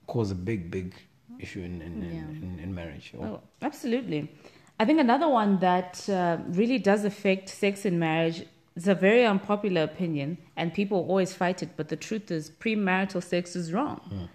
cause 0.07 0.31
a 0.31 0.35
big 0.35 0.69
big 0.71 0.93
issue 1.39 1.61
in 1.61 1.81
in, 1.81 2.01
Yeah. 2.01 2.19
in, 2.45 2.59
in, 2.61 2.75
marriage. 2.75 3.13
Oh, 3.19 3.39
absolutely. 3.61 4.29
I 4.79 4.85
think 4.85 4.99
another 4.99 5.27
one 5.27 5.59
that 5.59 6.09
uh, 6.09 6.37
really 6.49 6.79
does 6.79 7.03
affect 7.05 7.49
sex 7.49 7.85
in 7.85 7.97
marriage 7.99 8.45
is 8.75 8.87
a 8.87 8.95
very 8.95 9.25
unpopular 9.25 9.83
opinion, 9.83 10.37
and 10.55 10.73
people 10.73 10.97
always 11.07 11.33
fight 11.33 11.61
it. 11.63 11.69
But 11.75 11.87
the 11.89 11.95
truth 11.97 12.31
is, 12.31 12.49
premarital 12.49 13.23
sex 13.23 13.55
is 13.55 13.73
wrong, 13.73 14.29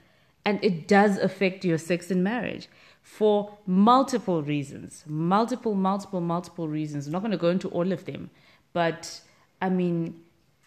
and 0.45 0.63
it 0.63 0.87
does 0.87 1.19
affect 1.19 1.65
your 1.65 1.79
sex 1.79 2.11
in 2.11 2.23
marriage 2.23 2.69
for 3.03 3.59
multiple 3.67 4.43
reasons, 4.43 5.05
multiple, 5.07 5.75
multiple, 5.75 6.21
multiple 6.21 6.69
reasons. 6.69 7.07
I'm 7.07 7.13
not 7.13 7.21
going 7.21 7.33
to 7.33 7.37
go 7.37 7.51
into 7.51 7.69
all 7.69 7.93
of 7.93 8.05
them, 8.05 8.31
but 8.73 9.21
I 9.61 9.69
mean, 9.69 10.21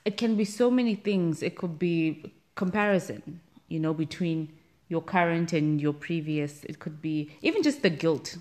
it 0.05 0.17
can 0.17 0.35
be 0.35 0.45
so 0.45 0.71
many 0.71 0.95
things. 0.95 1.43
It 1.43 1.55
could 1.55 1.77
be 1.77 2.33
comparison, 2.55 3.41
you 3.67 3.79
know, 3.79 3.93
between 3.93 4.53
your 4.87 5.01
current 5.01 5.51
and 5.53 5.81
your 5.81 5.93
previous. 5.93 6.63
It 6.63 6.79
could 6.79 7.01
be 7.01 7.31
even 7.41 7.63
just 7.63 7.81
the 7.81 7.89
guilt. 7.89 8.37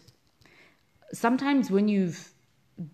Sometimes 1.13 1.71
when 1.71 1.89
you've 1.89 2.31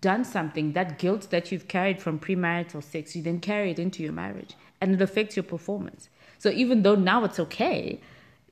done 0.01 0.23
something, 0.23 0.73
that 0.73 0.97
guilt 0.97 1.29
that 1.31 1.51
you've 1.51 1.67
carried 1.67 2.01
from 2.01 2.17
premarital 2.19 2.83
sex, 2.83 3.15
you 3.15 3.21
then 3.21 3.39
carry 3.39 3.71
it 3.71 3.79
into 3.79 4.01
your 4.01 4.13
marriage 4.13 4.55
and 4.81 4.93
it 4.93 5.01
affects 5.01 5.35
your 5.35 5.43
performance. 5.43 6.09
So 6.39 6.49
even 6.49 6.83
though 6.83 6.95
now 6.95 7.23
it's 7.25 7.39
okay, 7.39 7.99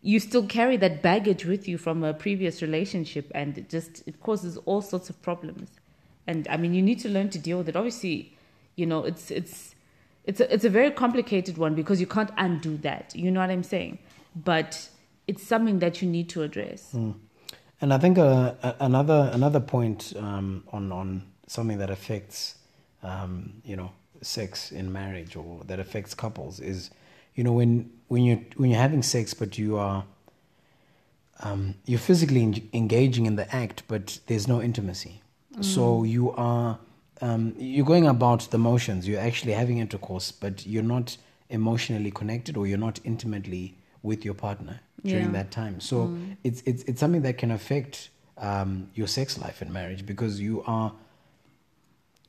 you 0.02 0.20
still 0.20 0.46
carry 0.46 0.78
that 0.78 1.02
baggage 1.02 1.46
with 1.46 1.68
you 1.68 1.78
from 1.78 2.04
a 2.04 2.14
previous 2.14 2.62
relationship 2.62 3.32
and 3.36 3.58
it 3.58 3.70
just 3.70 4.04
it 4.08 4.20
causes 4.22 4.58
all 4.66 4.82
sorts 4.82 5.10
of 5.10 5.22
problems. 5.22 5.70
And 6.28 6.48
I 6.50 6.58
mean 6.58 6.74
you 6.74 6.82
need 6.82 7.00
to 7.00 7.10
learn 7.10 7.30
to 7.30 7.40
deal 7.40 7.60
with 7.60 7.70
it. 7.70 7.76
Obviously, 7.76 8.36
you 8.76 8.86
know, 8.86 9.04
it's 9.04 9.30
it's 9.32 9.76
it's 10.24 10.40
a, 10.40 10.54
it's 10.54 10.66
a 10.66 10.70
very 10.70 10.92
complicated 10.92 11.58
one 11.58 11.76
because 11.76 12.00
you 12.00 12.08
can't 12.08 12.32
undo 12.38 12.78
that. 12.78 13.16
You 13.16 13.32
know 13.32 13.40
what 13.40 13.50
I'm 13.50 13.64
saying? 13.64 14.00
But 14.36 14.90
it's 15.28 15.46
something 15.46 15.80
that 15.80 16.02
you 16.02 16.10
need 16.10 16.30
to 16.30 16.44
address. 16.44 16.94
And 16.94 17.94
I 17.94 17.98
think 17.98 18.18
uh, 18.18 18.54
another 18.80 19.30
another 19.34 19.60
point 19.60 20.14
um, 20.18 20.64
on 20.72 20.92
on 20.92 21.24
something 21.48 21.78
that 21.80 21.90
affects 21.90 22.56
um, 23.04 23.62
you 23.64 23.76
know 23.76 23.92
sex 24.22 24.72
in 24.72 24.92
marriage 24.92 25.36
or 25.36 25.64
that 25.66 25.80
affects 25.80 26.14
couples 26.14 26.60
is 26.60 26.92
you 27.36 27.44
know 27.44 27.54
when 27.54 27.90
when 28.08 28.24
you 28.24 28.46
when 28.58 28.70
you're 28.72 28.80
having 28.80 29.04
sex 29.04 29.34
but 29.34 29.58
you 29.58 29.78
are 29.78 30.04
um, 31.44 31.76
you're 31.86 32.00
physically 32.00 32.44
en- 32.44 32.70
engaging 32.74 33.26
in 33.26 33.36
the 33.36 33.54
act, 33.56 33.84
but 33.88 34.20
there's 34.28 34.48
no 34.48 34.62
intimacy. 34.62 35.22
So 35.60 36.04
you 36.04 36.32
are 36.32 36.80
um, 37.20 37.54
you're 37.58 37.86
going 37.86 38.08
about 38.08 38.42
the 38.52 38.58
motions. 38.58 39.08
You're 39.08 39.20
actually 39.20 39.52
having 39.54 39.80
intercourse, 39.80 40.32
but 40.32 40.66
you're 40.66 40.84
not 40.84 41.18
emotionally 41.50 42.10
connected, 42.12 42.56
or 42.58 42.68
you're 42.68 42.78
not 42.78 43.00
intimately 43.04 43.76
with 44.02 44.24
your 44.24 44.34
partner 44.34 44.80
during 45.04 45.26
Yeah. 45.28 45.32
that 45.44 45.52
time. 45.52 45.80
So 45.82 46.16
it's 46.44 46.62
it's 46.66 46.84
it's 46.84 47.00
something 47.00 47.22
that 47.24 47.38
can 47.38 47.52
affect 47.52 48.10
um, 48.38 48.90
your 48.96 49.08
sex 49.08 49.38
life 49.38 49.62
in 49.62 49.74
marriage 49.74 50.06
because 50.06 50.40
you 50.40 50.64
are 50.66 50.94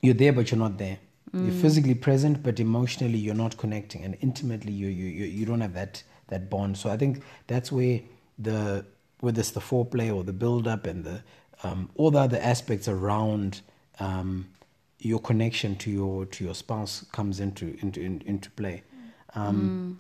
you're 0.01 0.15
there 0.15 0.33
but 0.33 0.51
you're 0.51 0.59
not 0.59 0.79
there. 0.79 0.99
You're 1.35 1.51
physically 1.63 1.95
present 1.95 2.43
but 2.43 2.61
emotionally 2.61 3.19
you're 3.19 3.35
not 3.35 3.57
connecting, 3.57 4.05
and 4.05 4.17
intimately 4.21 4.73
you 4.73 4.89
you 4.89 5.07
you, 5.07 5.25
you 5.25 5.47
don't 5.47 5.63
have 5.63 5.73
that 5.75 6.03
that 6.29 6.51
bond. 6.51 6.77
So 6.77 6.91
I 6.91 6.97
think 6.97 7.23
that's 7.47 7.73
where 7.73 8.01
the 8.39 8.85
whether 9.21 9.41
it's 9.41 9.53
the 9.53 9.61
foreplay 9.61 10.15
or 10.15 10.25
the 10.25 10.33
build 10.33 10.67
up 10.67 10.87
and 10.87 11.05
the 11.05 11.23
um, 11.63 11.89
all 11.95 12.11
the 12.11 12.19
other 12.19 12.39
aspects 12.43 12.89
around 12.89 13.63
um, 13.99 14.47
your 14.99 15.21
connection 15.21 15.77
to 15.77 15.91
your 15.91 16.27
to 16.27 16.45
your 16.45 16.55
spouse 16.55 17.05
comes 17.13 17.41
into 17.41 17.77
into 17.81 18.01
in, 18.01 18.23
into 18.27 18.51
play. 18.51 18.83
Um, 19.35 19.99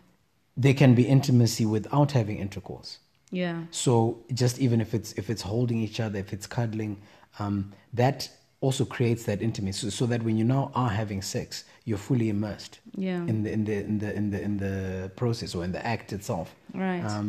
There 0.56 0.74
can 0.74 0.94
be 0.94 1.02
intimacy 1.02 1.64
without 1.64 2.12
having 2.12 2.38
intercourse. 2.38 2.98
Yeah. 3.30 3.62
So 3.70 4.18
just 4.34 4.58
even 4.58 4.80
if 4.80 4.92
it's 4.92 5.12
if 5.14 5.30
it's 5.30 5.42
holding 5.42 5.78
each 5.80 5.98
other, 6.00 6.18
if 6.18 6.32
it's 6.32 6.46
cuddling, 6.46 7.00
um, 7.38 7.72
that 7.94 8.28
also 8.62 8.84
creates 8.86 9.24
that 9.24 9.42
intimacy. 9.42 9.80
So, 9.80 9.90
so 9.90 10.06
that 10.06 10.22
when 10.22 10.36
you 10.38 10.44
now 10.44 10.70
are 10.74 10.88
having 10.88 11.20
sex, 11.20 11.64
you're 11.84 11.98
fully 11.98 12.28
immersed 12.30 12.78
Yeah. 12.96 13.26
in 13.26 13.42
the 13.42 13.50
in 13.52 13.64
the 13.64 13.74
in 13.90 13.98
the 13.98 14.10
in 14.14 14.30
the 14.30 14.40
in 14.48 14.56
the 14.56 15.10
process 15.16 15.54
or 15.54 15.64
in 15.64 15.72
the 15.72 15.84
act 15.94 16.12
itself. 16.12 16.54
Right. 16.72 17.04
Um, 17.04 17.28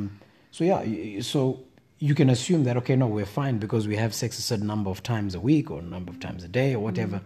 so 0.52 0.64
yeah, 0.64 1.22
so 1.22 1.60
you 2.00 2.14
can 2.16 2.30
assume 2.30 2.64
that 2.66 2.78
okay, 2.78 2.96
no, 2.96 3.08
we're 3.08 3.26
fine 3.26 3.58
because 3.58 3.88
we 3.88 3.96
have 3.98 4.14
sex 4.14 4.38
a 4.40 4.42
certain 4.42 4.68
number 4.68 4.90
of 4.90 5.02
times 5.02 5.36
a 5.36 5.40
week 5.40 5.72
or 5.72 5.80
a 5.80 5.84
number 5.96 6.12
of 6.12 6.20
times 6.20 6.44
a 6.44 6.48
day 6.48 6.74
or 6.76 6.80
whatever. 6.80 7.20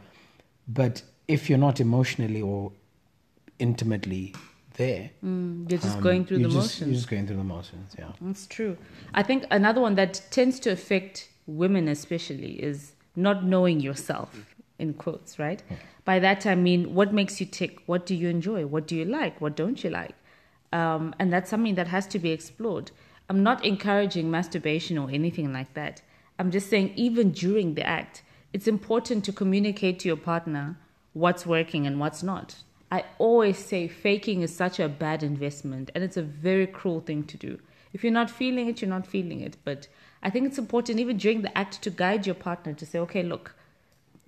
But 0.68 1.02
if 1.28 1.50
you're 1.50 1.60
not 1.70 1.80
emotionally 1.80 2.42
or 2.42 2.72
intimately 3.60 4.34
there, 4.78 5.10
Mm, 5.26 5.70
you're 5.70 5.80
just 5.80 5.98
um, 5.98 6.04
going 6.04 6.26
through 6.26 6.38
the 6.40 6.44
just, 6.46 6.56
motions. 6.56 6.82
You're 6.88 6.96
just 6.96 7.10
going 7.10 7.28
through 7.28 7.38
the 7.38 7.44
motions. 7.44 7.96
Yeah. 7.98 8.12
That's 8.22 8.46
true. 8.48 8.78
I 9.14 9.24
think 9.24 9.46
another 9.52 9.82
one 9.82 9.96
that 9.96 10.22
tends 10.32 10.60
to 10.62 10.70
affect 10.72 11.30
women, 11.48 11.88
especially, 11.88 12.54
is 12.64 12.94
not 13.18 13.44
knowing 13.44 13.80
yourself, 13.80 14.56
in 14.80 14.94
quotes, 14.94 15.40
right? 15.40 15.62
By 16.06 16.20
that 16.20 16.46
I 16.46 16.56
mean, 16.56 16.94
what 16.94 17.14
makes 17.14 17.40
you 17.42 17.46
tick? 17.46 17.82
What 17.86 18.06
do 18.06 18.16
you 18.16 18.30
enjoy? 18.30 18.66
What 18.66 18.88
do 18.88 18.96
you 18.96 19.06
like? 19.06 19.42
What 19.42 19.58
don't 19.58 19.84
you 19.84 19.90
like? 19.90 20.16
Um, 20.72 21.14
and 21.20 21.34
that's 21.34 21.50
something 21.50 21.76
that 21.76 21.88
has 21.88 22.08
to 22.08 22.20
be 22.20 22.32
explored. 22.32 22.92
I'm 23.30 23.44
not 23.44 23.66
encouraging 23.66 24.32
masturbation 24.32 24.98
or 24.98 25.10
anything 25.10 25.52
like 25.52 25.74
that. 25.74 26.02
I'm 26.40 26.52
just 26.52 26.70
saying, 26.70 26.94
even 26.96 27.32
during 27.32 27.74
the 27.74 27.86
act, 27.86 28.22
it's 28.54 28.68
important 28.68 29.26
to 29.26 29.34
communicate 29.34 30.00
to 30.00 30.08
your 30.08 30.18
partner 30.18 30.78
what's 31.14 31.46
working 31.46 31.88
and 31.88 32.00
what's 32.00 32.24
not. 32.24 32.56
I 32.92 33.04
always 33.18 33.58
say 33.58 33.88
faking 33.88 34.44
is 34.44 34.56
such 34.56 34.80
a 34.80 34.88
bad 34.88 35.24
investment 35.24 35.92
and 35.94 36.04
it's 36.04 36.16
a 36.16 36.22
very 36.22 36.68
cruel 36.68 37.02
thing 37.02 37.24
to 37.26 37.38
do. 37.38 37.60
If 37.92 38.04
you're 38.04 38.14
not 38.14 38.30
feeling 38.30 38.68
it, 38.68 38.82
you're 38.82 38.90
not 38.90 39.08
feeling 39.08 39.42
it. 39.42 39.58
But 39.66 39.88
I 40.24 40.30
think 40.30 40.48
it's 40.48 40.58
important, 40.58 41.00
even 41.00 41.18
during 41.18 41.42
the 41.42 41.58
act, 41.58 41.82
to 41.84 41.90
guide 41.90 42.26
your 42.26 42.36
partner 42.36 42.74
to 42.74 42.86
say, 42.86 43.00
okay, 43.00 43.24
look, 43.24 43.56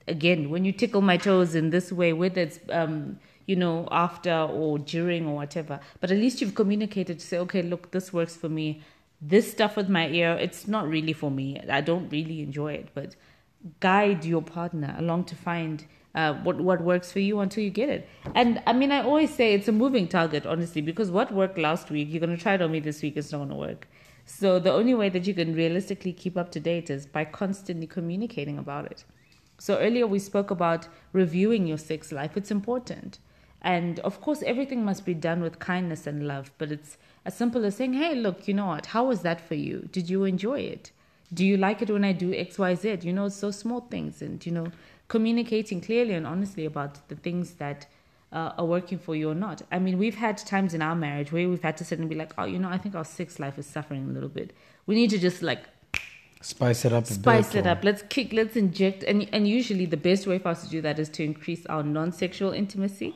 again, 0.08 0.50
when 0.50 0.66
you 0.66 0.72
tickle 0.72 1.02
my 1.02 1.18
toes 1.18 1.56
in 1.56 1.70
this 1.70 1.92
way, 1.92 2.14
whether 2.14 2.42
it's, 2.42 2.60
um, 2.70 3.20
you 3.46 3.56
know, 3.56 3.88
after 3.92 4.32
or 4.32 4.78
during 4.78 5.28
or 5.28 5.36
whatever, 5.36 5.80
but 6.00 6.12
at 6.12 6.18
least 6.18 6.42
you've 6.42 6.56
communicated 6.56 7.20
to 7.20 7.26
say, 7.26 7.38
okay, 7.40 7.62
look, 7.62 7.92
this 7.92 8.14
works 8.14 8.36
for 8.36 8.50
me. 8.50 8.82
This 9.22 9.52
stuff 9.52 9.76
with 9.76 9.90
my 9.90 10.08
ear, 10.10 10.38
it's 10.40 10.68
not 10.68 10.88
really 10.88 11.14
for 11.14 11.30
me. 11.30 11.60
I 11.70 11.82
don't 11.82 12.10
really 12.10 12.42
enjoy 12.42 12.74
it, 12.74 12.90
but 12.94 13.16
guide 13.80 14.24
your 14.24 14.42
partner 14.42 14.96
along 14.98 15.26
to 15.26 15.36
find 15.36 15.86
uh, 16.16 16.34
what 16.36 16.60
what 16.60 16.82
works 16.82 17.12
for 17.12 17.20
you 17.20 17.40
until 17.40 17.64
you 17.64 17.70
get 17.70 17.90
it. 17.90 18.08
And 18.34 18.62
I 18.66 18.74
mean, 18.74 18.92
I 18.92 19.04
always 19.04 19.34
say 19.34 19.54
it's 19.54 19.68
a 19.68 19.72
moving 19.72 20.08
target, 20.08 20.46
honestly, 20.46 20.82
because 20.82 21.12
what 21.12 21.32
worked 21.32 21.58
last 21.58 21.92
week, 21.92 22.08
you're 22.10 22.20
gonna 22.20 22.38
try 22.38 22.56
it 22.56 22.62
on 22.62 22.72
me 22.72 22.80
this 22.80 23.02
week. 23.02 23.18
It's 23.18 23.32
not 23.32 23.40
gonna 23.40 23.56
work. 23.56 23.88
So 24.32 24.60
the 24.60 24.72
only 24.72 24.94
way 24.94 25.10
that 25.10 25.26
you 25.26 25.34
can 25.34 25.56
realistically 25.56 26.14
keep 26.14 26.38
up 26.38 26.52
to 26.52 26.60
date 26.60 26.92
is 26.92 27.08
by 27.08 27.26
constantly 27.26 27.88
communicating 27.88 28.60
about 28.60 28.86
it. 28.86 29.04
So 29.58 29.80
earlier 29.80 30.06
we 30.06 30.20
spoke 30.20 30.52
about 30.52 30.88
reviewing 31.14 31.66
your 31.66 31.80
sex 31.80 32.12
life. 32.12 32.38
It's 32.38 32.52
important. 32.52 33.18
And 33.62 34.00
of 34.02 34.22
course, 34.22 34.44
everything 34.44 34.86
must 34.86 35.04
be 35.04 35.16
done 35.16 35.42
with 35.42 35.60
kindness 35.60 36.06
and 36.06 36.28
love, 36.28 36.52
but 36.60 36.72
it's 36.72 36.98
as 37.26 37.36
simple 37.36 37.66
as 37.66 37.76
saying, 37.76 37.94
hey, 37.94 38.14
look, 38.14 38.48
you 38.48 38.54
know 38.54 38.68
what? 38.68 38.86
How 38.86 39.06
was 39.06 39.24
that 39.24 39.42
for 39.42 39.56
you? 39.56 39.90
Did 39.92 40.10
you 40.10 40.24
enjoy 40.24 40.60
it? 40.60 40.92
Do 41.34 41.44
you 41.44 41.58
like 41.58 41.82
it 41.82 41.90
when 41.90 42.06
I 42.06 42.12
do 42.14 42.34
X, 42.34 42.60
Y, 42.60 42.76
Z? 42.76 43.00
You 43.02 43.12
know, 43.12 43.26
it's 43.26 43.42
those 43.42 43.58
small 43.58 43.82
things 43.82 44.22
and, 44.22 44.46
you 44.46 44.52
know, 44.52 44.68
communicating 45.08 45.82
clearly 45.82 46.14
and 46.14 46.28
honestly 46.28 46.66
about 46.66 47.10
the 47.10 47.16
things 47.16 47.54
that 47.56 47.88
uh, 48.32 48.52
are 48.58 48.66
working 48.66 49.00
for 49.00 49.16
you 49.16 49.30
or 49.30 49.36
not. 49.36 49.62
I 49.72 49.80
mean, 49.80 49.98
we've 49.98 50.16
had 50.16 50.38
times 50.38 50.74
in 50.74 50.82
our 50.82 50.96
marriage 50.96 51.32
where 51.32 51.50
we've 51.50 51.62
had 51.62 51.78
to 51.78 51.86
sit 51.86 52.00
and 52.00 52.10
be 52.10 52.16
like, 52.16 52.34
oh, 52.38 52.46
you 52.46 52.60
know, 52.60 52.70
I 52.70 52.78
think 52.78 52.96
our 52.96 53.06
sex 53.06 53.40
life 53.40 53.58
is 53.58 53.66
suffering 53.66 54.08
a 54.10 54.14
little 54.14 54.30
bit. 54.30 54.54
We 54.86 54.96
need 54.96 55.10
to 55.12 55.18
just 55.20 55.42
like 55.42 55.64
Spice 56.42 56.86
it 56.86 56.94
up. 56.94 57.06
Spice 57.06 57.54
it 57.54 57.66
or- 57.66 57.70
up. 57.70 57.84
Let's 57.84 58.02
kick, 58.04 58.32
let's 58.32 58.56
inject. 58.56 59.04
And, 59.04 59.28
and 59.34 59.48
usually 59.48 59.86
the 59.86 59.98
best 59.98 60.26
way 60.26 60.40
for 60.40 60.50
us 60.50 60.64
to 60.64 60.70
do 60.70 60.82
that 60.82 60.98
is 60.98 61.10
to 61.10 61.24
increase 61.24 61.66
our 61.66 61.84
non 61.84 62.12
sexual 62.14 62.52
intimacy, 62.54 63.14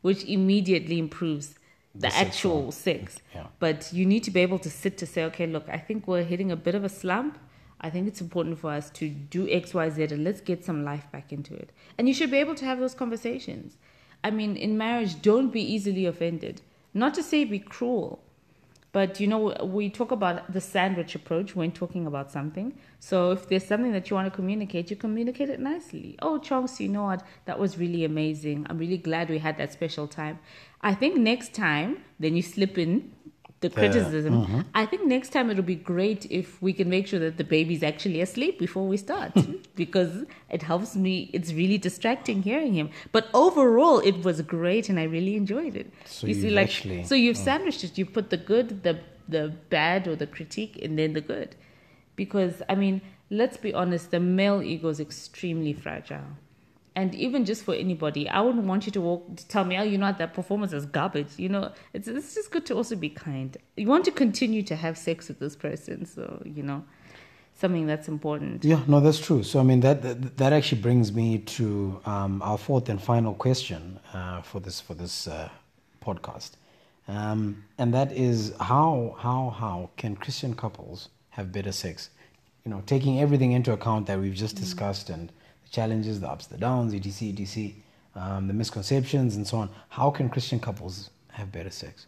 which 0.00 0.24
immediately 0.24 0.98
improves 0.98 1.54
the, 1.94 2.08
The 2.08 2.16
actual 2.16 2.72
sex. 2.72 3.18
Yeah. 3.34 3.48
But 3.58 3.92
you 3.92 4.06
need 4.06 4.24
to 4.24 4.30
be 4.30 4.40
able 4.40 4.58
to 4.60 4.70
sit 4.70 4.96
to 4.98 5.06
say, 5.06 5.24
okay, 5.24 5.46
look, 5.46 5.68
I 5.68 5.76
think 5.76 6.08
we're 6.08 6.24
hitting 6.24 6.50
a 6.50 6.56
bit 6.56 6.74
of 6.74 6.84
a 6.84 6.88
slump. 6.88 7.38
I 7.82 7.90
think 7.90 8.08
it's 8.08 8.20
important 8.22 8.58
for 8.58 8.70
us 8.70 8.88
to 8.90 9.10
do 9.10 9.46
X, 9.50 9.74
Y, 9.74 9.90
Z, 9.90 10.04
and 10.04 10.24
let's 10.24 10.40
get 10.40 10.64
some 10.64 10.82
life 10.84 11.04
back 11.12 11.30
into 11.32 11.52
it. 11.54 11.70
And 11.98 12.08
you 12.08 12.14
should 12.14 12.30
be 12.30 12.38
able 12.38 12.54
to 12.54 12.64
have 12.64 12.78
those 12.78 12.94
conversations. 12.94 13.76
I 14.24 14.30
mean, 14.30 14.56
in 14.56 14.78
marriage, 14.78 15.20
don't 15.22 15.50
be 15.50 15.62
easily 15.62 16.06
offended. 16.06 16.62
Not 16.94 17.14
to 17.14 17.22
say 17.22 17.44
be 17.44 17.58
cruel, 17.58 18.22
but 18.92 19.18
you 19.18 19.26
know, 19.26 19.56
we 19.64 19.88
talk 19.88 20.10
about 20.10 20.52
the 20.52 20.60
sandwich 20.60 21.14
approach 21.14 21.56
when 21.56 21.72
talking 21.72 22.06
about 22.06 22.30
something. 22.30 22.74
So 22.98 23.32
if 23.32 23.48
there's 23.48 23.64
something 23.64 23.92
that 23.92 24.10
you 24.10 24.16
want 24.16 24.26
to 24.26 24.36
communicate, 24.36 24.90
you 24.90 24.96
communicate 24.96 25.48
it 25.48 25.60
nicely. 25.60 26.16
Oh, 26.20 26.38
Chonks, 26.38 26.78
you 26.78 26.88
know 26.88 27.04
what? 27.04 27.24
That 27.46 27.58
was 27.58 27.78
really 27.78 28.04
amazing. 28.04 28.66
I'm 28.68 28.76
really 28.76 28.98
glad 28.98 29.30
we 29.30 29.38
had 29.38 29.56
that 29.56 29.72
special 29.72 30.06
time. 30.06 30.38
I 30.82 30.94
think 30.94 31.16
next 31.16 31.54
time, 31.54 32.04
then 32.20 32.36
you 32.36 32.42
slip 32.42 32.76
in 32.76 33.12
the 33.62 33.70
criticism. 33.70 34.34
Mm-hmm. 34.34 34.60
I 34.74 34.84
think 34.86 35.06
next 35.06 35.30
time 35.30 35.50
it'll 35.50 35.62
be 35.62 35.74
great 35.74 36.26
if 36.30 36.60
we 36.60 36.72
can 36.72 36.90
make 36.90 37.06
sure 37.06 37.20
that 37.20 37.38
the 37.38 37.44
baby's 37.44 37.82
actually 37.82 38.20
asleep 38.20 38.58
before 38.58 38.86
we 38.86 38.96
start 38.96 39.32
because 39.74 40.24
it 40.50 40.62
helps 40.62 40.94
me. 40.94 41.30
It's 41.32 41.52
really 41.52 41.78
distracting 41.78 42.42
hearing 42.42 42.74
him. 42.74 42.90
But 43.12 43.28
overall, 43.32 44.00
it 44.00 44.22
was 44.24 44.42
great 44.42 44.88
and 44.88 45.00
I 45.00 45.04
really 45.04 45.36
enjoyed 45.36 45.74
it. 45.76 45.90
So 46.04 46.26
you 46.26 46.34
see, 46.34 46.50
like, 46.50 46.68
actually- 46.68 47.04
so 47.04 47.14
you've 47.14 47.36
mm. 47.36 47.44
sandwiched 47.44 47.84
it. 47.84 47.96
You 47.96 48.04
put 48.04 48.30
the 48.30 48.36
good, 48.36 48.82
the 48.82 49.00
the 49.28 49.54
bad, 49.70 50.08
or 50.08 50.16
the 50.16 50.26
critique, 50.26 50.78
and 50.82 50.98
then 50.98 51.12
the 51.14 51.20
good. 51.20 51.54
Because 52.16 52.60
I 52.68 52.74
mean, 52.74 53.00
let's 53.30 53.56
be 53.56 53.72
honest, 53.72 54.10
the 54.10 54.20
male 54.20 54.62
ego 54.62 54.88
is 54.88 55.00
extremely 55.00 55.72
fragile. 55.72 56.36
And 56.94 57.14
even 57.14 57.44
just 57.44 57.64
for 57.64 57.74
anybody, 57.74 58.28
I 58.28 58.40
wouldn't 58.42 58.66
want 58.66 58.84
you 58.84 58.92
to 58.92 59.00
walk 59.00 59.36
to 59.36 59.48
tell 59.48 59.64
me, 59.64 59.78
oh, 59.78 59.82
you 59.82 59.96
know 59.96 60.06
what, 60.06 60.18
that 60.18 60.34
performance 60.34 60.74
is 60.74 60.84
garbage. 60.84 61.38
You 61.38 61.48
know, 61.48 61.72
it's 61.94 62.06
it's 62.06 62.34
just 62.34 62.50
good 62.50 62.66
to 62.66 62.74
also 62.74 62.96
be 62.96 63.08
kind. 63.08 63.56
You 63.76 63.86
want 63.86 64.04
to 64.04 64.10
continue 64.10 64.62
to 64.64 64.76
have 64.76 64.98
sex 64.98 65.28
with 65.28 65.38
this 65.38 65.56
person, 65.56 66.04
so 66.04 66.42
you 66.44 66.62
know, 66.62 66.84
something 67.54 67.86
that's 67.86 68.08
important. 68.08 68.64
Yeah, 68.64 68.82
no, 68.86 69.00
that's 69.00 69.18
true. 69.18 69.42
So, 69.42 69.58
I 69.58 69.62
mean, 69.62 69.80
that 69.80 70.02
that, 70.02 70.36
that 70.36 70.52
actually 70.52 70.82
brings 70.82 71.12
me 71.12 71.38
to 71.38 72.00
um, 72.04 72.42
our 72.42 72.58
fourth 72.58 72.90
and 72.90 73.00
final 73.02 73.32
question 73.34 73.98
uh, 74.12 74.42
for 74.42 74.60
this 74.60 74.78
for 74.78 74.92
this 74.92 75.26
uh, 75.26 75.48
podcast, 76.04 76.52
um, 77.08 77.64
and 77.78 77.94
that 77.94 78.12
is 78.12 78.52
how 78.60 79.16
how 79.18 79.48
how 79.48 79.90
can 79.96 80.14
Christian 80.14 80.54
couples 80.54 81.08
have 81.30 81.52
better 81.52 81.72
sex? 81.72 82.10
You 82.66 82.70
know, 82.70 82.82
taking 82.84 83.18
everything 83.18 83.52
into 83.52 83.72
account 83.72 84.06
that 84.08 84.20
we've 84.20 84.34
just 84.34 84.56
discussed 84.56 85.08
and 85.08 85.32
challenges, 85.72 86.20
the 86.20 86.28
ups, 86.28 86.46
the 86.46 86.58
downs, 86.58 86.94
etc., 86.94 87.42
etc., 87.42 87.72
um, 88.14 88.46
the 88.46 88.54
misconceptions, 88.54 89.36
and 89.36 89.46
so 89.46 89.56
on. 89.56 89.70
How 89.88 90.10
can 90.10 90.28
Christian 90.28 90.60
couples 90.60 91.10
have 91.32 91.50
better 91.50 91.70
sex? 91.70 92.06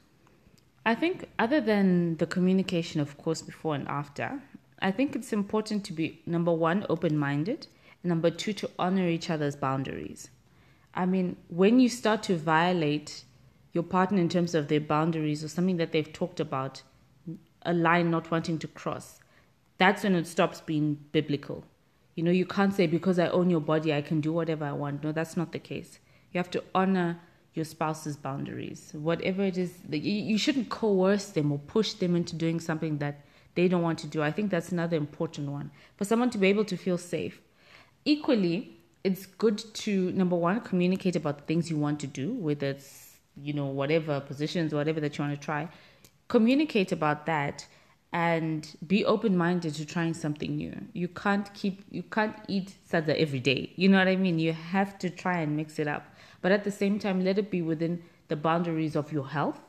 I 0.86 0.94
think, 0.94 1.28
other 1.38 1.60
than 1.60 2.18
the 2.18 2.26
communication, 2.26 3.00
of 3.00 3.16
course, 3.16 3.40
before 3.40 3.74
and 3.74 3.88
after, 3.88 4.40
I 4.82 4.90
think 4.90 5.16
it's 5.16 5.32
important 5.32 5.82
to 5.86 5.94
be 5.94 6.20
number 6.26 6.52
one, 6.52 6.84
open 6.90 7.16
minded, 7.16 7.66
number 8.02 8.30
two, 8.30 8.52
to 8.52 8.70
honor 8.78 9.08
each 9.08 9.30
other's 9.30 9.56
boundaries. 9.56 10.28
I 10.94 11.06
mean, 11.06 11.36
when 11.48 11.80
you 11.80 11.88
start 11.88 12.22
to 12.24 12.36
violate 12.36 13.24
your 13.72 13.82
partner 13.82 14.20
in 14.20 14.28
terms 14.28 14.54
of 14.54 14.68
their 14.68 14.80
boundaries 14.80 15.42
or 15.42 15.48
something 15.48 15.78
that 15.78 15.92
they've 15.92 16.12
talked 16.12 16.38
about, 16.38 16.82
a 17.62 17.72
line 17.72 18.10
not 18.10 18.30
wanting 18.30 18.58
to 18.58 18.68
cross, 18.68 19.20
that's 19.78 20.04
when 20.04 20.14
it 20.14 20.26
stops 20.26 20.60
being 20.60 20.98
biblical. 21.12 21.64
You 22.14 22.22
know, 22.22 22.30
you 22.30 22.46
can't 22.46 22.72
say 22.72 22.86
because 22.86 23.18
I 23.18 23.28
own 23.28 23.50
your 23.50 23.60
body, 23.60 23.92
I 23.92 24.02
can 24.02 24.20
do 24.20 24.32
whatever 24.32 24.64
I 24.64 24.72
want. 24.72 25.02
No, 25.02 25.12
that's 25.12 25.36
not 25.36 25.52
the 25.52 25.58
case. 25.58 25.98
You 26.32 26.38
have 26.38 26.50
to 26.52 26.62
honor 26.74 27.20
your 27.54 27.64
spouse's 27.64 28.16
boundaries. 28.16 28.90
Whatever 28.92 29.44
it 29.44 29.56
is, 29.56 29.72
you, 29.90 30.36
shouldn't 30.38 30.68
coerce 30.68 31.26
them 31.26 31.52
or 31.52 31.58
push 31.58 31.94
them 31.94 32.16
into 32.16 32.34
doing 32.34 32.60
something 32.60 32.98
that 32.98 33.20
they 33.54 33.68
don't 33.68 33.82
want 33.82 33.98
to 34.00 34.06
do. 34.06 34.22
I 34.22 34.32
think 34.32 34.50
that's 34.50 34.72
another 34.72 34.96
important 34.96 35.48
one 35.50 35.70
for 35.96 36.04
someone 36.04 36.30
to 36.30 36.38
be 36.38 36.48
able 36.48 36.64
to 36.64 36.76
feel 36.76 36.98
safe. 36.98 37.40
Equally, 38.04 38.76
it's 39.04 39.26
good 39.26 39.58
to 39.74 40.10
number 40.12 40.36
one 40.36 40.60
communicate 40.60 41.14
about 41.14 41.38
the 41.38 41.44
things 41.44 41.70
you 41.70 41.78
want 41.78 42.00
to 42.00 42.06
do, 42.06 42.32
whether 42.32 42.68
it's 42.68 43.18
you 43.36 43.52
know 43.52 43.66
whatever 43.66 44.20
positions, 44.20 44.74
whatever 44.74 45.00
that 45.00 45.16
you 45.16 45.24
want 45.24 45.38
to 45.38 45.44
try. 45.44 45.68
Communicate 46.28 46.90
about 46.90 47.26
that 47.26 47.66
and 48.14 48.76
be 48.86 49.04
open 49.04 49.36
minded 49.36 49.74
to 49.74 49.84
trying 49.84 50.14
something 50.14 50.56
new. 50.56 50.72
You 50.92 51.08
can't 51.08 51.52
keep 51.52 51.84
you 51.90 52.04
can't 52.04 52.36
eat 52.46 52.72
sadza 52.88 53.14
every 53.16 53.40
day. 53.40 53.72
You 53.74 53.88
know 53.88 53.98
what 53.98 54.06
I 54.06 54.14
mean? 54.14 54.38
You 54.38 54.52
have 54.52 54.96
to 55.00 55.10
try 55.10 55.40
and 55.40 55.56
mix 55.56 55.80
it 55.80 55.88
up. 55.88 56.06
But 56.40 56.52
at 56.52 56.62
the 56.62 56.70
same 56.70 57.00
time 57.00 57.24
let 57.24 57.38
it 57.38 57.50
be 57.50 57.60
within 57.60 58.02
the 58.28 58.36
boundaries 58.36 58.94
of 58.94 59.12
your 59.12 59.26
health. 59.26 59.60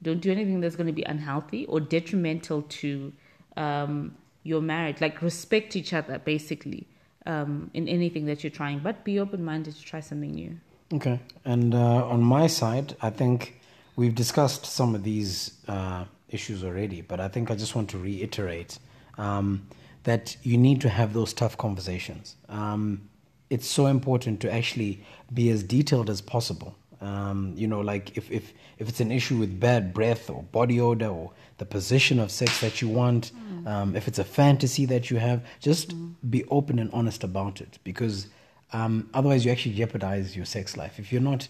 Don't 0.00 0.20
do 0.20 0.30
anything 0.30 0.60
that's 0.60 0.76
going 0.76 0.86
to 0.86 0.92
be 0.92 1.02
unhealthy 1.02 1.66
or 1.66 1.80
detrimental 1.80 2.62
to 2.62 3.12
um, 3.56 4.16
your 4.44 4.62
marriage. 4.62 5.00
Like 5.00 5.20
respect 5.20 5.74
each 5.74 5.92
other 5.92 6.20
basically 6.20 6.86
um, 7.26 7.68
in 7.74 7.88
anything 7.88 8.26
that 8.26 8.44
you're 8.44 8.50
trying, 8.50 8.78
but 8.78 9.02
be 9.02 9.18
open 9.18 9.44
minded 9.44 9.74
to 9.74 9.82
try 9.82 9.98
something 9.98 10.30
new. 10.30 10.56
Okay. 10.92 11.18
And 11.44 11.74
uh, 11.74 12.06
on 12.06 12.22
my 12.22 12.46
side, 12.46 12.94
I 13.02 13.10
think 13.10 13.60
we've 13.96 14.14
discussed 14.14 14.66
some 14.66 14.94
of 14.94 15.02
these 15.02 15.54
uh, 15.66 16.04
issues 16.32 16.64
already, 16.64 17.00
but 17.00 17.20
I 17.20 17.28
think 17.28 17.50
I 17.50 17.54
just 17.54 17.74
want 17.74 17.90
to 17.90 17.98
reiterate 17.98 18.78
um, 19.18 19.66
that 20.04 20.36
you 20.42 20.56
need 20.56 20.80
to 20.80 20.88
have 20.88 21.12
those 21.12 21.32
tough 21.32 21.56
conversations. 21.56 22.36
Um, 22.48 23.08
it's 23.50 23.66
so 23.66 23.86
important 23.86 24.40
to 24.40 24.52
actually 24.52 25.04
be 25.32 25.50
as 25.50 25.62
detailed 25.62 26.08
as 26.08 26.20
possible. 26.20 26.76
Um, 27.00 27.52
you 27.56 27.66
know, 27.66 27.80
like 27.80 28.16
if, 28.16 28.30
if, 28.30 28.52
if 28.78 28.88
it's 28.88 29.00
an 29.00 29.10
issue 29.10 29.36
with 29.36 29.58
bad 29.58 29.92
breath 29.92 30.30
or 30.30 30.44
body 30.44 30.80
odor 30.80 31.08
or 31.08 31.32
the 31.58 31.66
position 31.66 32.18
of 32.18 32.30
sex 32.30 32.60
that 32.60 32.80
you 32.80 32.88
want, 32.88 33.32
mm. 33.32 33.66
um, 33.66 33.96
if 33.96 34.08
it's 34.08 34.18
a 34.18 34.24
fantasy 34.24 34.86
that 34.86 35.10
you 35.10 35.18
have, 35.18 35.44
just 35.60 35.90
mm. 35.90 36.14
be 36.30 36.44
open 36.44 36.78
and 36.78 36.90
honest 36.92 37.24
about 37.24 37.60
it 37.60 37.78
because 37.84 38.28
um, 38.72 39.10
otherwise 39.14 39.44
you 39.44 39.50
actually 39.50 39.74
jeopardize 39.74 40.36
your 40.36 40.46
sex 40.46 40.76
life. 40.76 40.98
If 40.98 41.12
you're 41.12 41.20
not 41.20 41.48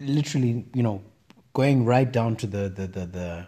literally, 0.00 0.64
you 0.74 0.82
know, 0.82 1.02
going 1.56 1.86
right 1.86 2.12
down 2.12 2.36
to 2.36 2.46
the, 2.46 2.68
the, 2.68 2.86
the, 2.86 3.06
the, 3.06 3.46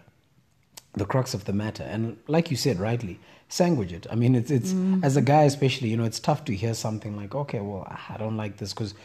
the 0.93 1.05
crux 1.05 1.35
of 1.35 1.45
the 1.45 1.53
matter, 1.53 1.83
and 1.83 2.17
like 2.27 2.49
you 2.49 2.57
said 2.57 2.79
rightly, 2.79 3.19
sanguage 3.49 3.93
it. 3.93 4.07
I 4.09 4.15
mean, 4.15 4.33
it's, 4.33 4.49
it's 4.49 4.71
mm. 4.71 5.03
as 5.03 5.15
a 5.15 5.21
guy 5.21 5.43
especially, 5.43 5.89
you 5.89 5.97
know, 5.97 6.05
it's 6.05 6.19
tough 6.19 6.43
to 6.45 6.55
hear 6.55 6.73
something 6.73 7.15
like, 7.15 7.35
okay, 7.35 7.59
well, 7.59 7.85
I 8.09 8.17
don't 8.17 8.35
like 8.35 8.57
this 8.57 8.73
because 8.73 8.95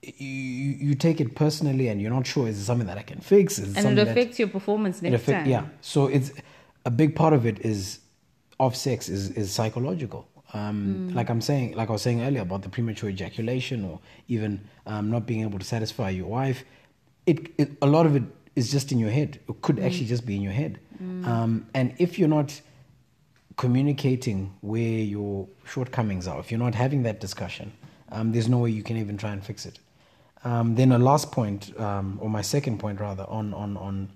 you, 0.00 0.28
you 0.86 0.94
take 0.94 1.20
it 1.20 1.34
personally 1.34 1.88
and 1.88 2.00
you're 2.00 2.12
not 2.12 2.24
sure 2.24 2.46
is 2.46 2.56
it 2.60 2.64
something 2.64 2.86
that 2.86 2.98
I 2.98 3.02
can 3.02 3.18
fix? 3.18 3.58
Is 3.58 3.76
it 3.76 3.84
and 3.84 3.98
it 3.98 4.06
affects 4.06 4.38
your 4.38 4.46
performance 4.46 5.02
next 5.02 5.16
affect, 5.16 5.38
time. 5.38 5.50
Yeah. 5.50 5.66
So 5.80 6.06
it's 6.06 6.30
a 6.84 6.90
big 6.92 7.16
part 7.16 7.32
of 7.32 7.46
it 7.46 7.58
is 7.66 7.98
of 8.60 8.76
sex 8.76 9.08
is, 9.08 9.30
is 9.30 9.50
psychological. 9.50 10.28
Um, 10.52 11.10
mm. 11.10 11.14
Like 11.16 11.30
I'm 11.30 11.40
saying, 11.40 11.74
like 11.74 11.88
I 11.88 11.92
was 11.92 12.02
saying 12.02 12.22
earlier 12.22 12.42
about 12.42 12.62
the 12.62 12.68
premature 12.68 13.10
ejaculation 13.10 13.84
or 13.84 13.98
even 14.28 14.60
um, 14.86 15.10
not 15.10 15.26
being 15.26 15.42
able 15.42 15.58
to 15.58 15.64
satisfy 15.64 16.10
your 16.10 16.28
wife. 16.28 16.62
It, 17.26 17.52
it, 17.58 17.70
a 17.82 17.86
lot 17.86 18.06
of 18.06 18.16
it 18.16 18.22
is 18.54 18.70
just 18.70 18.92
in 18.92 18.98
your 18.98 19.10
head. 19.10 19.38
It 19.48 19.62
could 19.62 19.76
mm. 19.76 19.84
actually 19.84 20.06
just 20.06 20.24
be 20.24 20.36
in 20.36 20.42
your 20.42 20.52
head. 20.52 20.78
Mm. 21.02 21.26
Um, 21.26 21.66
and 21.74 21.94
if 21.98 22.18
you're 22.18 22.28
not 22.28 22.60
communicating 23.56 24.54
where 24.60 24.80
your 24.82 25.48
shortcomings 25.64 26.26
are, 26.26 26.38
if 26.40 26.50
you're 26.50 26.60
not 26.60 26.74
having 26.74 27.02
that 27.04 27.20
discussion, 27.20 27.72
um, 28.12 28.32
there's 28.32 28.48
no 28.48 28.58
way 28.58 28.70
you 28.70 28.82
can 28.82 28.96
even 28.96 29.16
try 29.16 29.30
and 29.32 29.44
fix 29.44 29.66
it. 29.66 29.78
Um, 30.44 30.74
then 30.74 30.92
a 30.92 30.98
last 30.98 31.32
point, 31.32 31.78
um, 31.80 32.18
or 32.22 32.30
my 32.30 32.42
second 32.42 32.78
point 32.78 33.00
rather, 33.00 33.24
on 33.24 33.52
on 33.52 33.76
on 33.76 34.08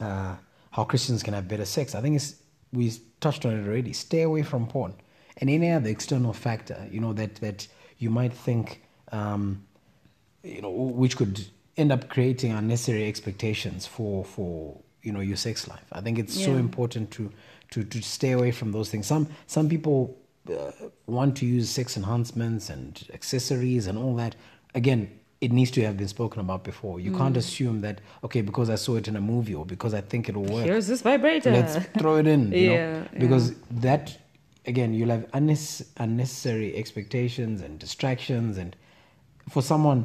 uh, 0.00 0.36
how 0.70 0.84
Christians 0.84 1.22
can 1.22 1.34
have 1.34 1.48
better 1.48 1.64
sex. 1.64 1.94
I 1.94 2.00
think 2.02 2.16
it's, 2.16 2.36
we 2.72 2.92
touched 3.20 3.46
on 3.46 3.52
it 3.58 3.66
already. 3.66 3.92
Stay 3.92 4.22
away 4.22 4.42
from 4.42 4.66
porn 4.66 4.94
and 5.38 5.48
any 5.48 5.70
other 5.70 5.88
external 5.88 6.32
factor. 6.32 6.86
You 6.90 7.00
know 7.00 7.12
that 7.14 7.36
that 7.36 7.66
you 7.98 8.10
might 8.10 8.32
think, 8.32 8.82
um, 9.12 9.64
you 10.42 10.60
know, 10.60 10.70
which 10.70 11.16
could 11.16 11.46
end 11.80 11.90
up 11.90 12.08
creating 12.08 12.52
unnecessary 12.52 13.08
expectations 13.08 13.86
for 13.86 14.24
for 14.24 14.78
you 15.02 15.12
know 15.12 15.20
your 15.20 15.36
sex 15.36 15.66
life. 15.66 15.84
I 15.92 16.00
think 16.00 16.18
it's 16.18 16.36
yeah. 16.36 16.46
so 16.46 16.52
important 16.56 17.10
to 17.12 17.32
to 17.70 17.84
to 17.84 18.02
stay 18.02 18.32
away 18.32 18.50
from 18.50 18.72
those 18.72 18.90
things. 18.90 19.06
Some 19.06 19.28
some 19.46 19.68
people 19.68 20.16
uh, 20.48 20.72
want 21.06 21.36
to 21.38 21.46
use 21.46 21.70
sex 21.70 21.96
enhancements 21.96 22.70
and 22.70 23.02
accessories 23.12 23.86
and 23.86 23.98
all 23.98 24.14
that. 24.16 24.36
Again, 24.74 25.10
it 25.40 25.52
needs 25.52 25.70
to 25.72 25.82
have 25.82 25.96
been 25.96 26.08
spoken 26.08 26.40
about 26.40 26.64
before. 26.64 27.00
You 27.00 27.12
mm. 27.12 27.18
can't 27.18 27.36
assume 27.36 27.80
that 27.80 28.00
okay 28.22 28.42
because 28.42 28.68
I 28.68 28.74
saw 28.74 28.96
it 28.96 29.08
in 29.08 29.16
a 29.16 29.20
movie 29.20 29.54
or 29.54 29.64
because 29.64 29.94
I 29.94 30.02
think 30.02 30.28
it'll 30.28 30.44
work. 30.44 30.64
Here's 30.64 30.86
this 30.86 31.02
vibrator. 31.02 31.50
Let's 31.50 31.76
throw 31.98 32.16
it 32.16 32.26
in. 32.26 32.52
yeah, 32.52 33.00
know? 33.00 33.08
because 33.18 33.50
yeah. 33.50 33.56
that 33.70 34.18
again 34.66 34.92
you'll 34.92 35.10
have 35.10 35.26
unnecessary 35.32 36.76
expectations 36.76 37.62
and 37.62 37.78
distractions, 37.78 38.58
and 38.58 38.76
for 39.48 39.62
someone 39.62 40.04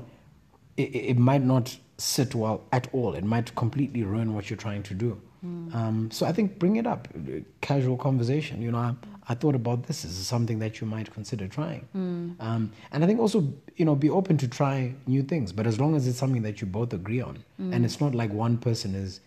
it, 0.78 0.96
it 0.96 1.18
might 1.18 1.44
not 1.44 1.76
sit 1.98 2.36
well 2.36 2.64
at 2.72 2.88
all. 2.94 3.14
It 3.16 3.24
might 3.24 3.56
completely 3.56 4.04
ruin 4.04 4.34
what 4.34 4.50
you're 4.50 4.58
trying 4.58 4.84
to 4.84 4.94
do. 4.94 5.22
Mm. 5.46 5.76
Um, 5.76 6.12
so 6.12 6.26
I 6.26 6.32
think 6.32 6.60
bring 6.60 6.76
it 6.78 6.88
up, 6.88 7.08
casual 7.62 7.98
conversation. 7.98 8.62
You 8.62 8.72
know, 8.72 8.78
I, 8.78 8.96
I 9.28 9.36
thought 9.36 9.56
about 9.56 9.84
this. 9.84 10.04
This 10.04 10.20
is 10.20 10.28
something 10.28 10.60
that 10.60 10.82
you 10.82 10.88
might 10.88 11.12
consider 11.14 11.48
trying. 11.48 11.88
Mm. 11.96 12.42
Um, 12.42 12.72
and 12.92 13.04
I 13.04 13.08
think 13.08 13.20
also, 13.20 13.54
you 13.76 13.86
know, 13.86 13.96
be 13.96 14.10
open 14.10 14.38
to 14.38 14.48
try 14.48 14.94
new 15.08 15.24
things, 15.24 15.52
but 15.52 15.68
as 15.68 15.80
long 15.80 15.96
as 15.96 16.08
it's 16.08 16.18
something 16.18 16.42
that 16.44 16.62
you 16.62 16.68
both 16.68 16.94
agree 16.94 17.22
on, 17.22 17.44
mm. 17.60 17.74
and 17.74 17.86
it's 17.86 18.02
not 18.02 18.16
like 18.16 18.32
one 18.34 18.58
person 18.58 18.96
is 18.96 19.20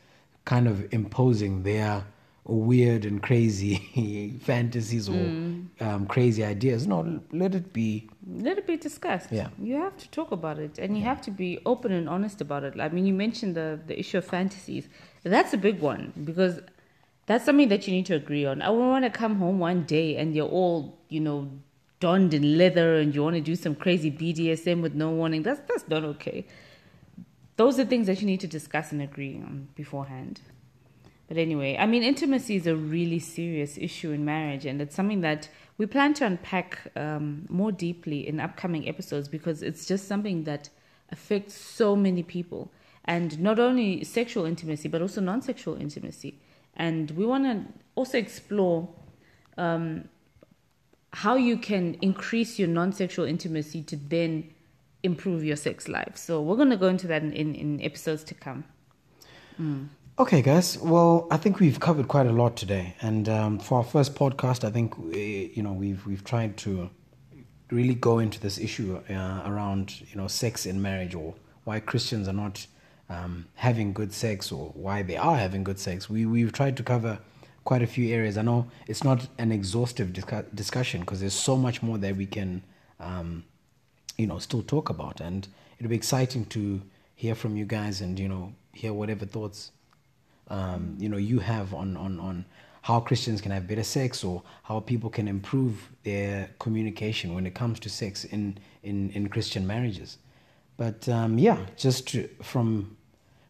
kind 0.44 0.66
of 0.66 0.92
imposing 0.92 1.62
their 1.62 2.04
weird 2.48 3.04
and 3.04 3.22
crazy 3.22 4.38
fantasies 4.42 5.08
or 5.08 5.12
mm. 5.12 5.66
um, 5.80 6.06
crazy 6.06 6.42
ideas. 6.42 6.86
No, 6.86 7.20
let 7.32 7.54
it 7.54 7.72
be. 7.72 8.08
Let 8.26 8.58
it 8.58 8.66
be 8.66 8.76
discussed. 8.76 9.30
Yeah, 9.30 9.48
you 9.62 9.76
have 9.76 9.96
to 9.98 10.08
talk 10.10 10.32
about 10.32 10.58
it, 10.58 10.78
and 10.78 10.96
you 10.96 11.02
yeah. 11.02 11.10
have 11.10 11.20
to 11.22 11.30
be 11.30 11.60
open 11.64 11.92
and 11.92 12.08
honest 12.08 12.40
about 12.40 12.64
it. 12.64 12.80
I 12.80 12.88
mean, 12.88 13.06
you 13.06 13.14
mentioned 13.14 13.54
the 13.54 13.78
the 13.86 13.98
issue 13.98 14.18
of 14.18 14.24
fantasies. 14.24 14.88
That's 15.22 15.52
a 15.52 15.58
big 15.58 15.80
one 15.80 16.12
because 16.24 16.60
that's 17.26 17.44
something 17.44 17.68
that 17.68 17.86
you 17.86 17.92
need 17.92 18.06
to 18.06 18.14
agree 18.14 18.46
on. 18.46 18.62
I 18.62 18.70
wouldn't 18.70 18.88
want 18.88 19.04
to 19.04 19.10
come 19.10 19.36
home 19.36 19.58
one 19.58 19.84
day 19.84 20.16
and 20.16 20.34
you're 20.34 20.48
all, 20.48 20.98
you 21.10 21.20
know, 21.20 21.50
donned 22.00 22.32
in 22.32 22.56
leather 22.56 22.96
and 22.96 23.14
you 23.14 23.22
want 23.22 23.36
to 23.36 23.42
do 23.42 23.54
some 23.54 23.74
crazy 23.74 24.10
BDSM 24.10 24.80
with 24.80 24.94
no 24.94 25.10
warning. 25.10 25.42
That's 25.42 25.60
that's 25.68 25.86
not 25.88 26.04
okay. 26.04 26.46
Those 27.56 27.78
are 27.78 27.84
things 27.84 28.06
that 28.06 28.20
you 28.20 28.26
need 28.26 28.40
to 28.40 28.46
discuss 28.46 28.92
and 28.92 29.02
agree 29.02 29.36
on 29.36 29.68
beforehand. 29.74 30.40
But 31.28 31.36
anyway, 31.36 31.76
I 31.78 31.86
mean, 31.86 32.02
intimacy 32.02 32.56
is 32.56 32.66
a 32.66 32.74
really 32.74 33.18
serious 33.18 33.76
issue 33.78 34.12
in 34.12 34.24
marriage, 34.24 34.64
and 34.64 34.80
it's 34.80 34.96
something 34.96 35.20
that 35.20 35.48
we 35.76 35.86
plan 35.86 36.14
to 36.14 36.26
unpack 36.26 36.90
um, 36.96 37.46
more 37.48 37.70
deeply 37.70 38.26
in 38.26 38.40
upcoming 38.40 38.88
episodes 38.88 39.28
because 39.28 39.62
it's 39.62 39.86
just 39.86 40.08
something 40.08 40.44
that 40.44 40.70
affects 41.10 41.54
so 41.54 41.94
many 41.94 42.22
people, 42.22 42.72
and 43.04 43.38
not 43.38 43.58
only 43.58 44.04
sexual 44.04 44.44
intimacy 44.46 44.88
but 44.88 45.02
also 45.02 45.20
non-sexual 45.20 45.76
intimacy 45.76 46.38
and 46.78 47.10
we 47.12 47.26
want 47.26 47.44
to 47.44 47.72
also 47.96 48.16
explore 48.16 48.88
um, 49.58 50.08
how 51.12 51.34
you 51.34 51.58
can 51.58 51.94
increase 52.00 52.58
your 52.58 52.68
non-sexual 52.68 53.24
intimacy 53.24 53.82
to 53.82 53.96
then 53.96 54.48
improve 55.02 55.44
your 55.44 55.56
sex 55.56 55.88
life. 55.88 56.16
So 56.16 56.40
we're 56.40 56.56
going 56.56 56.70
to 56.70 56.76
go 56.76 56.88
into 56.88 57.08
that 57.08 57.22
in, 57.22 57.32
in, 57.32 57.54
in 57.54 57.82
episodes 57.82 58.22
to 58.24 58.34
come. 58.34 58.64
Mm. 59.60 59.88
Okay, 60.20 60.42
guys. 60.42 60.76
Well, 60.78 61.28
I 61.30 61.36
think 61.36 61.60
we've 61.60 61.78
covered 61.78 62.08
quite 62.08 62.26
a 62.26 62.32
lot 62.32 62.56
today, 62.56 62.96
and 63.00 63.28
um, 63.28 63.60
for 63.60 63.78
our 63.78 63.84
first 63.84 64.16
podcast, 64.16 64.64
I 64.64 64.70
think 64.72 64.98
we, 64.98 65.52
you 65.54 65.62
know 65.62 65.72
we've 65.72 66.04
we've 66.04 66.24
tried 66.24 66.56
to 66.56 66.90
really 67.70 67.94
go 67.94 68.18
into 68.18 68.40
this 68.40 68.58
issue 68.58 69.00
uh, 69.08 69.42
around 69.46 70.00
you 70.00 70.16
know 70.16 70.26
sex 70.26 70.66
in 70.66 70.82
marriage 70.82 71.14
or 71.14 71.36
why 71.62 71.78
Christians 71.78 72.26
are 72.26 72.32
not 72.32 72.66
um, 73.08 73.46
having 73.54 73.92
good 73.92 74.12
sex 74.12 74.50
or 74.50 74.70
why 74.74 75.04
they 75.04 75.16
are 75.16 75.36
having 75.36 75.62
good 75.62 75.78
sex. 75.78 76.10
We 76.10 76.26
we've 76.26 76.52
tried 76.52 76.76
to 76.78 76.82
cover 76.82 77.20
quite 77.62 77.82
a 77.82 77.86
few 77.86 78.12
areas. 78.12 78.36
I 78.36 78.42
know 78.42 78.66
it's 78.88 79.04
not 79.04 79.28
an 79.38 79.52
exhaustive 79.52 80.08
discu- 80.08 80.52
discussion 80.52 81.02
because 81.02 81.20
there's 81.20 81.32
so 81.32 81.56
much 81.56 81.80
more 81.80 81.96
that 81.96 82.16
we 82.16 82.26
can, 82.26 82.64
um, 82.98 83.44
you 84.16 84.26
know, 84.26 84.40
still 84.40 84.64
talk 84.64 84.90
about, 84.90 85.20
and 85.20 85.46
it'll 85.78 85.90
be 85.90 85.94
exciting 85.94 86.44
to 86.46 86.82
hear 87.14 87.36
from 87.36 87.56
you 87.56 87.64
guys 87.64 88.00
and 88.00 88.18
you 88.18 88.28
know 88.28 88.52
hear 88.72 88.92
whatever 88.92 89.24
thoughts 89.24 89.70
um, 90.48 90.96
you 90.98 91.08
know 91.08 91.16
you 91.16 91.38
have 91.38 91.74
on 91.74 91.96
on 91.96 92.18
on 92.20 92.44
how 92.82 93.00
Christians 93.00 93.40
can 93.40 93.52
have 93.52 93.66
better 93.66 93.82
sex 93.82 94.24
or 94.24 94.42
how 94.62 94.80
people 94.80 95.10
can 95.10 95.28
improve 95.28 95.90
their 96.04 96.48
communication 96.58 97.34
when 97.34 97.46
it 97.46 97.54
comes 97.54 97.80
to 97.80 97.88
sex 97.88 98.24
in 98.24 98.58
in 98.82 99.10
in 99.10 99.28
Christian 99.28 99.66
marriages. 99.66 100.18
But 100.78 101.08
um, 101.08 101.38
yeah, 101.38 101.58
just 101.76 102.06
to, 102.08 102.28
from 102.42 102.96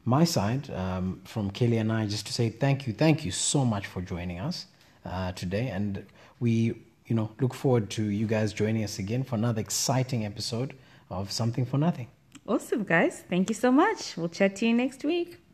my 0.04 0.24
side, 0.24 0.70
um, 0.70 1.20
from 1.24 1.50
Kelly 1.50 1.76
and 1.76 1.92
I, 1.92 2.06
just 2.06 2.26
to 2.26 2.32
say 2.32 2.48
thank 2.48 2.86
you, 2.86 2.92
thank 2.94 3.24
you 3.24 3.30
so 3.30 3.64
much 3.64 3.86
for 3.86 4.00
joining 4.00 4.40
us 4.40 4.66
uh, 5.04 5.32
today, 5.32 5.68
and 5.68 6.04
we, 6.40 6.74
you 7.06 7.14
know, 7.14 7.30
look 7.38 7.52
forward 7.54 7.90
to 7.90 8.02
you 8.04 8.26
guys 8.26 8.52
joining 8.54 8.82
us 8.82 8.98
again 8.98 9.22
for 9.22 9.36
another 9.36 9.60
exciting 9.60 10.24
episode 10.24 10.74
of 11.10 11.30
Something 11.30 11.66
for 11.66 11.76
Nothing. 11.76 12.08
Awesome, 12.46 12.82
guys! 12.82 13.24
Thank 13.28 13.50
you 13.50 13.54
so 13.54 13.70
much. 13.70 14.16
We'll 14.16 14.30
chat 14.30 14.56
to 14.56 14.66
you 14.66 14.72
next 14.72 15.04
week. 15.04 15.38